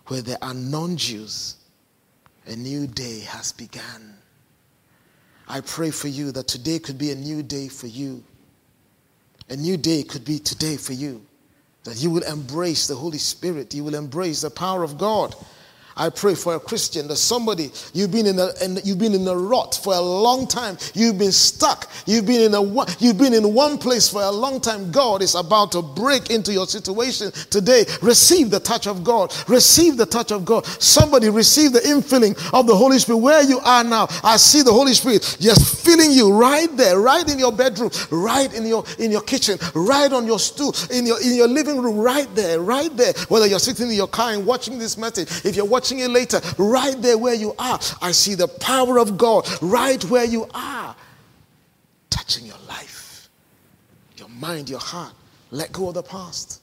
where 0.09 0.21
there 0.21 0.37
are 0.41 0.53
non 0.53 0.97
Jews, 0.97 1.55
a 2.47 2.55
new 2.55 2.87
day 2.87 3.21
has 3.21 3.51
begun. 3.51 4.15
I 5.47 5.61
pray 5.61 5.91
for 5.91 6.07
you 6.07 6.31
that 6.31 6.47
today 6.47 6.79
could 6.79 6.97
be 6.97 7.11
a 7.11 7.15
new 7.15 7.41
day 7.41 7.67
for 7.67 7.87
you. 7.87 8.23
A 9.49 9.55
new 9.55 9.77
day 9.77 10.03
could 10.03 10.25
be 10.25 10.37
today 10.39 10.77
for 10.77 10.93
you. 10.93 11.25
That 11.85 11.97
you 11.97 12.11
will 12.11 12.23
embrace 12.23 12.87
the 12.87 12.95
Holy 12.95 13.17
Spirit, 13.17 13.73
you 13.73 13.83
will 13.83 13.95
embrace 13.95 14.41
the 14.41 14.49
power 14.49 14.83
of 14.83 14.97
God 14.97 15.35
I 15.99 16.09
pray 16.09 16.33
for 16.33 16.55
a 16.55 16.59
Christian 16.59 17.09
that 17.09 17.17
somebody 17.17 17.71
you've 17.93 18.11
been 18.11 18.25
in 18.25 18.39
a 18.39 18.49
in, 18.63 18.79
you've 18.85 18.97
been 18.97 19.13
in 19.13 19.27
a 19.27 19.35
rut 19.35 19.77
for 19.83 19.93
a 19.93 19.99
long 19.99 20.47
time. 20.47 20.77
You've 20.93 21.17
been 21.17 21.33
stuck. 21.33 21.91
You've 22.05 22.25
been 22.25 22.41
in 22.41 22.53
a 22.53 22.61
you've 22.99 23.17
been 23.17 23.33
in 23.33 23.53
one 23.53 23.77
place 23.77 24.07
for 24.07 24.21
a 24.21 24.31
long 24.31 24.61
time. 24.61 24.91
God 24.91 25.21
is 25.21 25.35
about 25.35 25.73
to 25.73 25.81
break 25.81 26.29
into 26.29 26.53
your 26.53 26.67
situation 26.67 27.31
today. 27.49 27.83
Receive 28.01 28.49
the 28.49 28.61
touch 28.61 28.87
of 28.87 29.03
God. 29.03 29.35
Receive 29.49 29.97
the 29.97 30.05
touch 30.05 30.31
of 30.31 30.45
God. 30.45 30.65
Somebody 30.65 31.29
receive 31.29 31.73
the 31.73 31.79
infilling 31.79 32.31
of 32.53 32.65
the 32.65 32.75
Holy 32.75 32.97
Spirit. 32.97 33.17
Where 33.17 33.43
you 33.43 33.59
are 33.59 33.83
now, 33.83 34.07
I 34.23 34.37
see 34.37 34.61
the 34.61 34.71
Holy 34.71 34.93
Spirit 34.93 35.37
just 35.39 35.83
filling 35.83 36.11
you 36.13 36.31
right 36.33 36.75
there, 36.77 36.97
right 36.97 37.29
in 37.29 37.39
your 37.39 37.51
bedroom, 37.51 37.91
right 38.09 38.53
in 38.53 38.65
your 38.65 38.85
in 38.99 39.11
your 39.11 39.21
kitchen, 39.21 39.59
right 39.75 40.13
on 40.13 40.25
your 40.25 40.39
stool, 40.39 40.73
in 40.91 41.05
your 41.05 41.21
in 41.21 41.35
your 41.35 41.49
living 41.49 41.81
room, 41.81 41.97
right 41.97 42.33
there, 42.35 42.61
right 42.61 42.95
there. 42.95 43.11
Whether 43.27 43.47
you're 43.47 43.59
sitting 43.59 43.89
in 43.89 43.95
your 43.95 44.07
car 44.07 44.31
and 44.31 44.45
watching 44.45 44.79
this 44.79 44.97
message, 44.97 45.45
if 45.45 45.57
you're 45.57 45.65
watching 45.65 45.88
watching 45.91 46.13
later, 46.13 46.39
right 46.57 47.01
there 47.01 47.17
where 47.17 47.33
you 47.33 47.53
are, 47.57 47.79
I 48.01 48.11
see 48.11 48.35
the 48.35 48.47
power 48.47 48.99
of 48.99 49.17
God 49.17 49.47
right 49.61 50.03
where 50.05 50.25
you 50.25 50.47
are, 50.53 50.95
touching 52.09 52.45
your 52.45 52.57
life, 52.67 53.29
your 54.17 54.29
mind, 54.29 54.69
your 54.69 54.79
heart. 54.79 55.13
Let 55.51 55.71
go 55.71 55.87
of 55.87 55.95
the 55.95 56.03
past, 56.03 56.61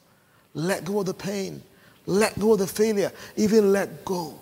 let 0.54 0.84
go 0.84 1.00
of 1.00 1.06
the 1.06 1.14
pain, 1.14 1.62
let 2.06 2.38
go 2.38 2.52
of 2.52 2.60
the 2.60 2.66
failure, 2.66 3.12
even 3.36 3.72
let 3.72 4.04
go 4.04 4.34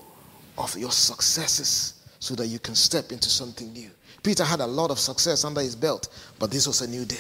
of 0.58 0.76
your 0.76 0.92
successes 0.92 1.94
so 2.18 2.34
that 2.34 2.46
you 2.46 2.58
can 2.58 2.74
step 2.74 3.10
into 3.10 3.28
something 3.28 3.72
new. 3.72 3.90
Peter 4.22 4.44
had 4.44 4.60
a 4.60 4.66
lot 4.66 4.90
of 4.90 4.98
success 4.98 5.44
under 5.44 5.60
his 5.60 5.76
belt, 5.76 6.08
but 6.38 6.50
this 6.50 6.66
was 6.66 6.80
a 6.80 6.86
new 6.86 7.04
day. 7.04 7.16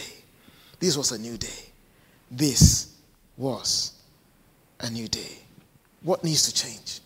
This 0.80 0.96
was 0.96 1.12
a 1.12 1.18
new 1.18 1.36
day. 1.36 1.48
This 2.30 2.94
was 3.36 3.92
a 4.80 4.90
new 4.90 5.08
day. 5.08 5.38
What 6.02 6.24
needs 6.24 6.50
to 6.50 6.54
change? 6.54 7.00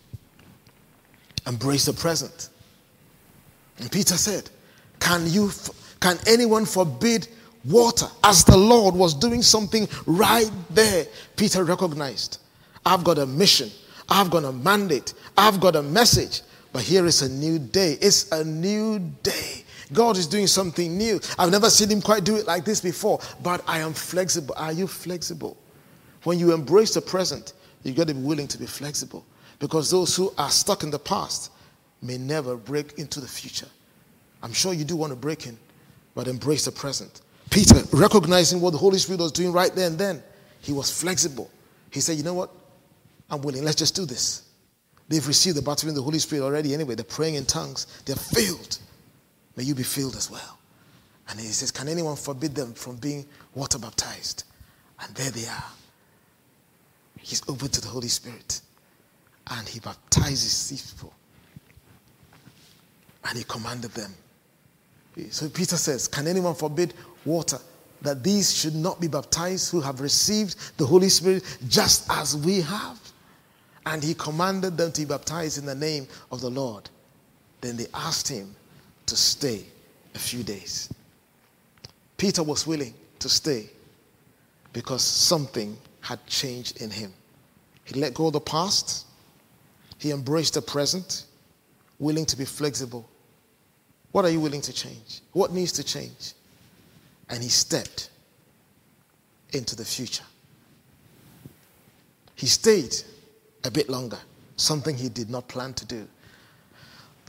Embrace 1.49 1.87
the 1.87 1.93
present. 1.95 2.51
And 3.79 3.91
Peter 3.91 4.17
said, 4.17 4.51
Can 5.01 5.27
you 5.27 5.51
can 6.01 6.19
anyone 6.27 6.65
forbid 6.65 7.27
water 7.65 8.07
as 8.23 8.45
the 8.45 8.57
Lord 8.57 8.95
was 8.95 9.15
doing 9.15 9.43
something 9.43 9.89
right 10.07 10.51
there? 10.71 11.07
Peter 11.37 11.65
recognized, 11.65 12.39
I've 12.87 13.03
got 13.03 13.19
a 13.19 13.27
mission, 13.27 13.71
I've 14.09 14.31
got 14.31 14.45
a 14.45 14.53
mandate, 14.53 15.15
I've 15.37 15.59
got 15.59 15.75
a 15.75 15.83
message. 15.83 16.43
But 16.71 16.83
here 16.83 17.07
is 17.07 17.23
a 17.23 17.29
new 17.31 17.59
day. 17.59 17.97
It's 18.01 18.31
a 18.31 18.45
new 18.45 18.99
day. 19.23 19.65
God 19.95 20.19
is 20.19 20.27
doing 20.27 20.47
something 20.47 20.99
new. 20.99 21.19
I've 21.39 21.51
never 21.51 21.71
seen 21.71 21.89
him 21.89 22.03
quite 22.03 22.25
do 22.25 22.37
it 22.37 22.47
like 22.47 22.67
this 22.67 22.83
before, 22.83 23.21
but 23.43 23.65
I 23.67 23.79
am 23.79 23.95
flexible. 23.95 24.55
Are 24.59 24.73
you 24.73 24.87
flexible? 24.87 25.57
When 26.25 26.39
you 26.39 26.53
embrace 26.53 26.93
the 26.93 27.01
present, 27.01 27.55
you've 27.85 27.97
got 27.97 28.09
to 28.09 28.15
be 28.15 28.21
willing 28.21 28.49
to 28.49 28.59
be 28.59 28.67
flexible. 28.67 29.25
Because 29.59 29.91
those 29.91 30.15
who 30.15 30.33
are 30.39 30.51
stuck 30.51 30.83
in 30.83 30.91
the 30.91 30.99
past 30.99 31.51
may 32.01 32.17
never 32.17 32.57
break 32.57 32.99
into 32.99 33.21
the 33.21 33.27
future. 33.27 33.69
I'm 34.43 34.53
sure 34.53 34.73
you 34.73 34.85
do 34.85 34.97
want 34.97 35.11
to 35.11 35.17
break 35.17 35.47
in, 35.47 35.59
but 36.15 36.29
embrace 36.29 36.65
the 36.65 36.73
present. 36.73 37.23
Peter, 37.51 37.83
recognizing 37.93 38.61
what 38.61 38.71
the 38.71 38.79
Holy 38.79 38.99
Spirit 38.99 39.21
was 39.21 39.33
doing 39.33 39.53
right 39.53 39.75
there 39.75 39.87
and 39.87 39.99
then, 39.99 40.23
he 40.61 40.73
was 40.73 40.91
flexible. 40.91 41.51
He 41.91 42.01
said, 42.01 42.17
You 42.17 42.23
know 42.23 42.35
what? 42.35 42.51
I'm 43.31 43.43
willing. 43.43 43.65
Let's 43.65 43.77
just 43.77 43.97
do 43.97 44.05
this. 44.05 44.43
They've 45.09 45.27
received 45.27 45.57
the 45.57 45.63
baptism 45.63 45.91
of 45.91 45.95
the 45.97 46.03
Holy 46.03 46.19
Spirit 46.19 46.45
already 46.45 46.75
anyway. 46.75 46.95
They're 46.95 47.05
praying 47.05 47.37
in 47.37 47.47
tongues. 47.47 47.87
They're 48.05 48.17
filled. 48.17 48.79
May 49.57 49.65
you 49.65 49.75
be 49.75 49.83
filled 49.83 50.17
as 50.17 50.31
well. 50.31 50.59
And 51.29 51.41
he 51.41 51.47
says, 51.47 51.71
Can 51.71 51.89
anyone 51.89 52.17
forbid 52.17 52.55
them 52.55 52.75
from 52.75 52.97
being 52.97 53.27
water 53.55 53.79
baptized? 53.79 54.45
And 55.01 55.15
there 55.15 55.31
they 55.31 55.47
are. 55.47 55.65
He's 57.19 57.43
open 57.49 57.69
to 57.69 57.81
the 57.81 57.89
Holy 57.89 58.09
Spirit 58.09 58.61
and 59.51 59.69
he 59.69 59.81
baptizes 59.81 60.69
these 60.69 60.93
people. 60.93 61.13
And 63.29 63.39
he 63.39 63.45
commanded 63.45 63.93
them. 63.93 64.15
So 65.31 65.49
Peter 65.49 65.77
says, 65.77 66.07
Can 66.07 66.27
anyone 66.27 66.55
forbid 66.55 66.95
water 67.25 67.59
that 68.03 68.23
these 68.23 68.55
should 68.57 68.75
not 68.75 69.01
be 69.01 69.09
baptized 69.09 69.73
who 69.73 69.81
have 69.81 70.01
received 70.01 70.57
the 70.79 70.87
Holy 70.87 71.09
Spirit 71.09 71.45
just 71.69 72.09
as 72.11 72.37
we 72.37 72.61
have? 72.61 72.99
And 73.87 74.03
he 74.03 74.15
commanded 74.15 74.77
them 74.77 74.93
to 74.93 75.01
be 75.01 75.07
baptized 75.07 75.59
in 75.59 75.67
the 75.67 75.75
name 75.75 76.07
of 76.31 76.41
the 76.41 76.51
Lord. 76.51 76.89
Then 77.61 77.77
they 77.77 77.87
asked 77.95 78.29
him 78.29 78.55
to 79.07 79.17
stay 79.17 79.65
a 80.15 80.19
few 80.19 80.43
days. 80.43 80.93
Peter 82.17 82.43
was 82.43 82.67
willing 82.67 82.95
to 83.19 83.29
stay 83.29 83.71
because 84.73 85.03
something 85.03 85.77
had 86.01 86.25
changed 86.27 86.81
in 86.83 86.91
him. 86.91 87.13
He 87.85 87.99
let 87.99 88.15
go 88.15 88.27
of 88.27 88.35
the 88.35 88.41
past, 88.41 89.07
he 89.99 90.11
embraced 90.11 90.55
the 90.55 90.63
present, 90.63 91.27
willing 91.99 92.25
to 92.27 92.37
be 92.37 92.45
flexible. 92.45 93.09
What 94.13 94.25
are 94.25 94.31
you 94.31 94.41
willing 94.41 94.63
to 94.63 94.73
change? 94.73 95.21
What 95.33 95.53
needs 95.53 95.73
to 95.73 95.85
change? 95.85 96.33
And 97.29 97.43
he 97.43 97.49
stepped 97.49 98.11
into 99.53 99.77
the 99.77 99.85
future. 99.85 100.25
He 102.35 102.47
stayed 102.47 102.95
a 103.65 103.71
bit 103.71 103.91
longer, 103.91 104.19
something 104.57 104.97
he 104.97 105.09
did 105.09 105.29
not 105.29 105.49
plan 105.49 105.75
to 105.75 105.85
do. 105.85 106.07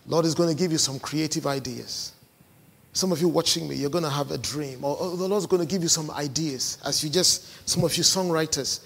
Lord 0.08 0.26
is 0.26 0.36
going 0.36 0.50
to 0.50 0.56
give 0.56 0.72
you 0.72 0.78
some 0.78 1.00
creative 1.00 1.48
ideas. 1.48 2.14
Some 2.94 3.12
of 3.12 3.22
you 3.22 3.28
watching 3.28 3.68
me, 3.68 3.76
you're 3.76 3.90
going 3.90 4.04
to 4.04 4.10
have 4.10 4.32
a 4.32 4.38
dream, 4.38 4.84
or, 4.84 4.98
or 4.98 5.18
the 5.18 5.28
Lord's 5.28 5.46
going 5.46 5.62
to 5.62 5.68
give 5.68 5.82
you 5.82 5.88
some 5.88 6.10
ideas 6.12 6.80
as 6.86 7.04
you 7.04 7.10
just, 7.10 7.68
some 7.68 7.84
of 7.84 7.96
you 7.96 8.04
songwriters, 8.04 8.82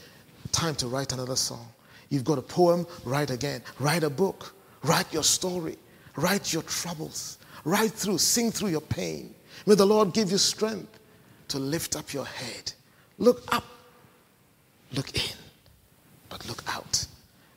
time 0.51 0.75
to 0.75 0.88
write 0.88 1.13
another 1.13 1.36
song. 1.36 1.65
You've 2.14 2.24
got 2.24 2.38
a 2.38 2.43
poem, 2.43 2.86
write 3.05 3.32
again. 3.32 3.64
Write 3.80 4.03
a 4.03 4.09
book. 4.09 4.53
Write 4.84 5.11
your 5.11 5.24
story. 5.24 5.80
Write 6.16 6.53
your 6.53 6.61
troubles. 6.61 7.39
Write 7.66 7.89
through, 7.89 8.20
sing 8.20 8.51
through 8.51 8.70
your 8.70 8.82
pain. 8.82 9.34
May 9.66 9.74
the 9.74 9.88
Lord 9.88 10.14
give 10.14 10.30
you 10.30 10.38
strength 10.38 10.99
to 11.47 11.57
lift 11.57 11.95
up 11.95 12.14
your 12.14 12.26
head. 12.26 12.72
Look 13.18 13.51
up, 13.51 13.64
look 14.91 15.09
in, 15.16 15.36
but 16.30 16.47
look 16.47 16.64
out. 16.68 17.03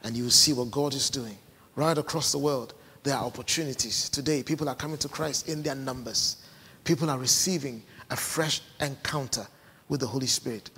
And 0.05 0.17
you 0.17 0.23
will 0.23 0.31
see 0.31 0.55
what 0.55 0.71
God 0.71 0.95
is 0.95 1.11
doing 1.11 1.37
right 1.75 1.99
across 1.99 2.33
the 2.33 2.39
world. 2.39 2.73
There 3.03 3.15
are 3.15 3.27
opportunities. 3.27 4.09
Today, 4.09 4.43
people 4.43 4.71
are 4.71 4.75
coming 4.75 4.97
to 4.99 5.09
Christ 5.09 5.51
in 5.51 5.63
their 5.63 5.75
numbers. 5.75 6.39
People 6.85 7.11
are 7.11 7.19
receiving 7.19 7.83
a 8.09 8.17
fresh 8.17 8.63
encounter 8.81 9.47
with 9.91 10.01
the 10.01 10.07
Holy 10.07 10.27
Spirit. 10.27 10.71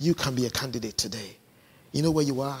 You 0.00 0.14
can 0.14 0.34
be 0.34 0.46
a 0.46 0.50
candidate 0.50 0.96
today. 0.96 1.36
You 1.92 2.02
know 2.02 2.10
where 2.10 2.24
you 2.24 2.40
are? 2.40 2.60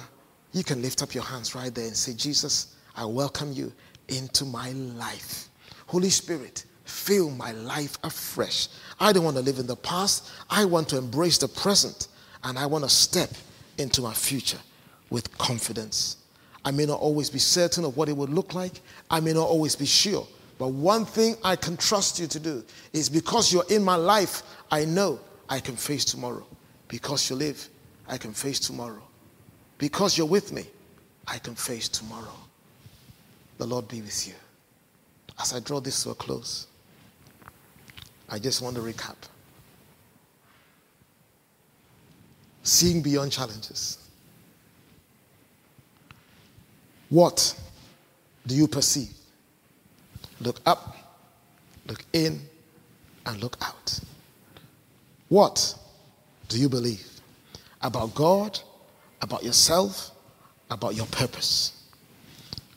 You 0.52 0.64
can 0.64 0.82
lift 0.82 1.02
up 1.02 1.14
your 1.14 1.24
hands 1.24 1.54
right 1.54 1.74
there 1.74 1.86
and 1.86 1.96
say, 1.96 2.14
Jesus, 2.14 2.76
I 2.96 3.04
welcome 3.04 3.52
you 3.52 3.72
into 4.08 4.44
my 4.44 4.72
life. 4.72 5.48
Holy 5.86 6.10
Spirit, 6.10 6.64
fill 6.84 7.30
my 7.30 7.52
life 7.52 7.98
afresh. 8.02 8.68
I 8.98 9.12
don't 9.12 9.24
want 9.24 9.36
to 9.36 9.42
live 9.42 9.58
in 9.58 9.66
the 9.66 9.76
past. 9.76 10.30
I 10.50 10.64
want 10.64 10.88
to 10.90 10.98
embrace 10.98 11.38
the 11.38 11.48
present 11.48 12.08
and 12.44 12.58
I 12.58 12.66
want 12.66 12.84
to 12.84 12.90
step 12.90 13.30
into 13.78 14.02
my 14.02 14.14
future 14.14 14.58
with 15.10 15.36
confidence. 15.38 16.16
I 16.64 16.70
may 16.70 16.86
not 16.86 17.00
always 17.00 17.30
be 17.30 17.38
certain 17.38 17.84
of 17.84 17.96
what 17.96 18.08
it 18.08 18.16
would 18.16 18.30
look 18.30 18.54
like. 18.54 18.80
I 19.10 19.20
may 19.20 19.32
not 19.32 19.46
always 19.46 19.76
be 19.76 19.86
sure. 19.86 20.26
But 20.58 20.68
one 20.68 21.04
thing 21.04 21.36
I 21.44 21.56
can 21.56 21.76
trust 21.76 22.18
you 22.18 22.26
to 22.26 22.40
do 22.40 22.64
is 22.92 23.08
because 23.08 23.52
you're 23.52 23.64
in 23.70 23.82
my 23.82 23.94
life, 23.94 24.42
I 24.70 24.84
know 24.84 25.20
I 25.48 25.60
can 25.60 25.76
face 25.76 26.04
tomorrow. 26.04 26.44
Because 26.88 27.30
you 27.30 27.36
live, 27.36 27.68
I 28.08 28.18
can 28.18 28.32
face 28.32 28.58
tomorrow. 28.58 29.07
Because 29.78 30.18
you're 30.18 30.26
with 30.26 30.52
me, 30.52 30.64
I 31.26 31.38
can 31.38 31.54
face 31.54 31.88
tomorrow. 31.88 32.34
The 33.58 33.66
Lord 33.66 33.88
be 33.88 34.02
with 34.02 34.26
you. 34.26 34.34
As 35.40 35.52
I 35.54 35.60
draw 35.60 35.80
this 35.80 36.02
to 36.02 36.10
a 36.10 36.14
close, 36.14 36.66
I 38.28 38.38
just 38.38 38.60
want 38.60 38.76
to 38.76 38.82
recap. 38.82 39.16
Seeing 42.62 43.00
beyond 43.00 43.32
challenges. 43.32 43.98
What 47.08 47.58
do 48.46 48.54
you 48.54 48.68
perceive? 48.68 49.12
Look 50.40 50.60
up, 50.66 50.96
look 51.86 52.04
in, 52.12 52.40
and 53.26 53.42
look 53.42 53.56
out. 53.62 54.00
What 55.28 55.74
do 56.48 56.58
you 56.58 56.68
believe 56.68 57.06
about 57.80 58.14
God 58.14 58.60
about 59.22 59.42
yourself, 59.44 60.10
about 60.70 60.94
your 60.94 61.06
purpose, 61.06 61.72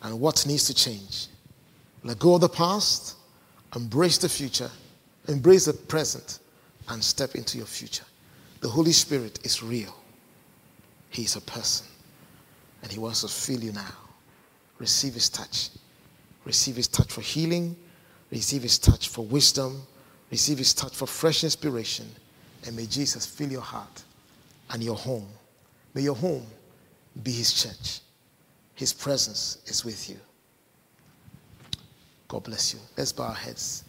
and 0.02 0.20
what 0.20 0.46
needs 0.48 0.66
to 0.66 0.74
change. 0.74 1.28
Let 2.04 2.20
go 2.20 2.36
of 2.36 2.42
the 2.42 2.50
past, 2.50 3.16
embrace 3.76 4.18
the 4.18 4.30
future, 4.30 4.72
embrace 5.28 5.66
the 5.66 5.74
present, 5.74 6.40
and 6.90 7.04
step 7.04 7.36
into 7.36 7.58
your 7.58 7.68
future. 7.68 8.06
The 8.62 8.70
Holy 8.70 8.92
Spirit 8.92 9.40
is 9.44 9.62
real. 9.62 9.96
He 11.10 11.24
is 11.24 11.36
a 11.36 11.42
person. 11.42 11.88
And 12.82 12.92
He 12.92 13.00
wants 13.00 13.22
to 13.22 13.28
fill 13.28 13.64
you 13.64 13.72
now. 13.72 13.94
Receive 14.80 15.14
His 15.14 15.30
touch. 15.30 15.70
Receive 16.46 16.76
His 16.76 16.88
touch 16.88 17.12
for 17.12 17.22
healing. 17.22 17.76
Receive 18.32 18.64
His 18.64 18.80
touch 18.80 19.10
for 19.10 19.26
wisdom. 19.26 19.82
Receive 20.32 20.58
His 20.58 20.74
touch 20.74 20.96
for 20.96 21.06
fresh 21.06 21.44
inspiration. 21.44 22.10
And 22.66 22.76
may 22.76 22.86
Jesus 22.86 23.26
fill 23.26 23.52
your 23.52 23.62
heart 23.62 24.04
and 24.72 24.84
your 24.84 24.96
home. 24.96 25.28
May 25.94 26.02
your 26.02 26.16
home 26.16 26.46
be 27.24 27.32
His 27.32 27.54
church. 27.54 28.00
His 28.76 28.94
presence 28.94 29.60
is 29.66 29.84
with 29.84 30.10
you. 30.10 30.18
God 32.28 32.44
bless 32.44 32.74
you. 32.74 32.80
Let's 32.98 33.12
bow 33.12 33.26
our 33.26 33.34
heads. 33.34 33.84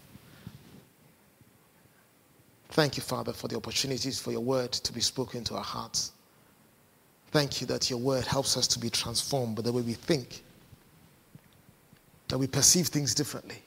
Thank 2.71 2.97
you, 2.97 3.03
Father, 3.03 3.33
for 3.33 3.49
the 3.49 3.57
opportunities 3.57 4.19
for 4.19 4.33
your 4.33 4.41
word 4.41 4.73
to 4.73 4.93
be 4.93 5.01
spoken 5.01 5.45
to 5.45 5.55
our 5.55 5.63
hearts. 5.63 6.13
Thank 7.31 7.61
you 7.61 7.67
that 7.69 7.89
your 7.89 7.99
word 7.99 8.27
helps 8.27 8.57
us 8.57 8.67
to 8.69 8.79
be 8.79 8.91
transformed 8.91 9.57
by 9.57 9.63
the 9.63 9.73
way 9.73 9.83
we 9.83 9.93
think, 9.93 10.43
that 12.29 12.39
we 12.39 12.47
perceive 12.47 12.89
things 12.89 13.15
differently. 13.15 13.63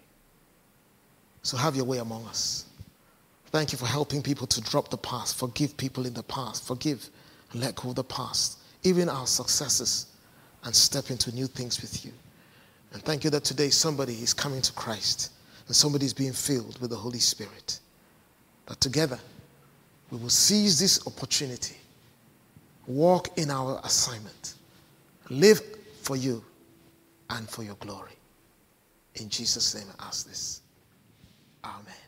So 1.44 1.56
have 1.56 1.76
your 1.76 1.86
way 1.86 2.00
among 2.00 2.26
us. 2.26 2.66
Thank 3.48 3.72
you 3.72 3.78
for 3.78 3.86
helping 3.86 4.22
people 4.22 4.48
to 4.48 4.62
drop 4.62 4.90
the 4.90 4.98
past, 4.98 5.38
forgive 5.38 5.78
people 5.78 6.06
in 6.06 6.14
the 6.14 6.24
past, 6.24 6.68
forgive 6.68 7.10
let 7.60 7.76
go 7.76 7.90
of 7.90 7.96
the 7.96 8.04
past, 8.04 8.60
even 8.84 9.10
our 9.10 9.28
successes, 9.28 10.08
and 10.64 10.76
step 10.76 11.10
into 11.10 11.34
new 11.34 11.48
things 11.48 11.82
with 11.82 12.06
you. 12.06 12.12
And 12.94 13.04
thank 13.04 13.24
you 13.24 13.30
that 13.32 13.44
today 13.44 13.70
somebody 13.70 14.14
is 14.14 14.34
coming 14.34 14.62
to 14.62 14.74
Christ 14.74 15.32
and 15.68 15.76
somebody 15.76 16.06
is 16.06 16.14
being 16.14 16.34
filled 16.34 16.80
with 16.80 16.90
the 16.90 16.96
Holy 16.96 17.20
Spirit. 17.20 17.80
That 18.68 18.80
together 18.80 19.20
we 20.12 20.18
will 20.18 20.30
seize 20.30 20.80
this 20.80 21.06
opportunity, 21.08 21.76
walk 22.88 23.38
in 23.38 23.52
our 23.52 23.80
assignment, 23.84 24.56
live 25.30 25.62
for 26.02 26.16
you 26.16 26.44
and 27.30 27.50
for 27.50 27.64
your 27.64 27.76
glory. 27.76 28.14
In 29.16 29.30
Jesus' 29.30 29.76
name 29.76 29.88
I 30.00 30.08
ask 30.08 30.28
this. 30.28 30.62
Amen. 31.64 32.05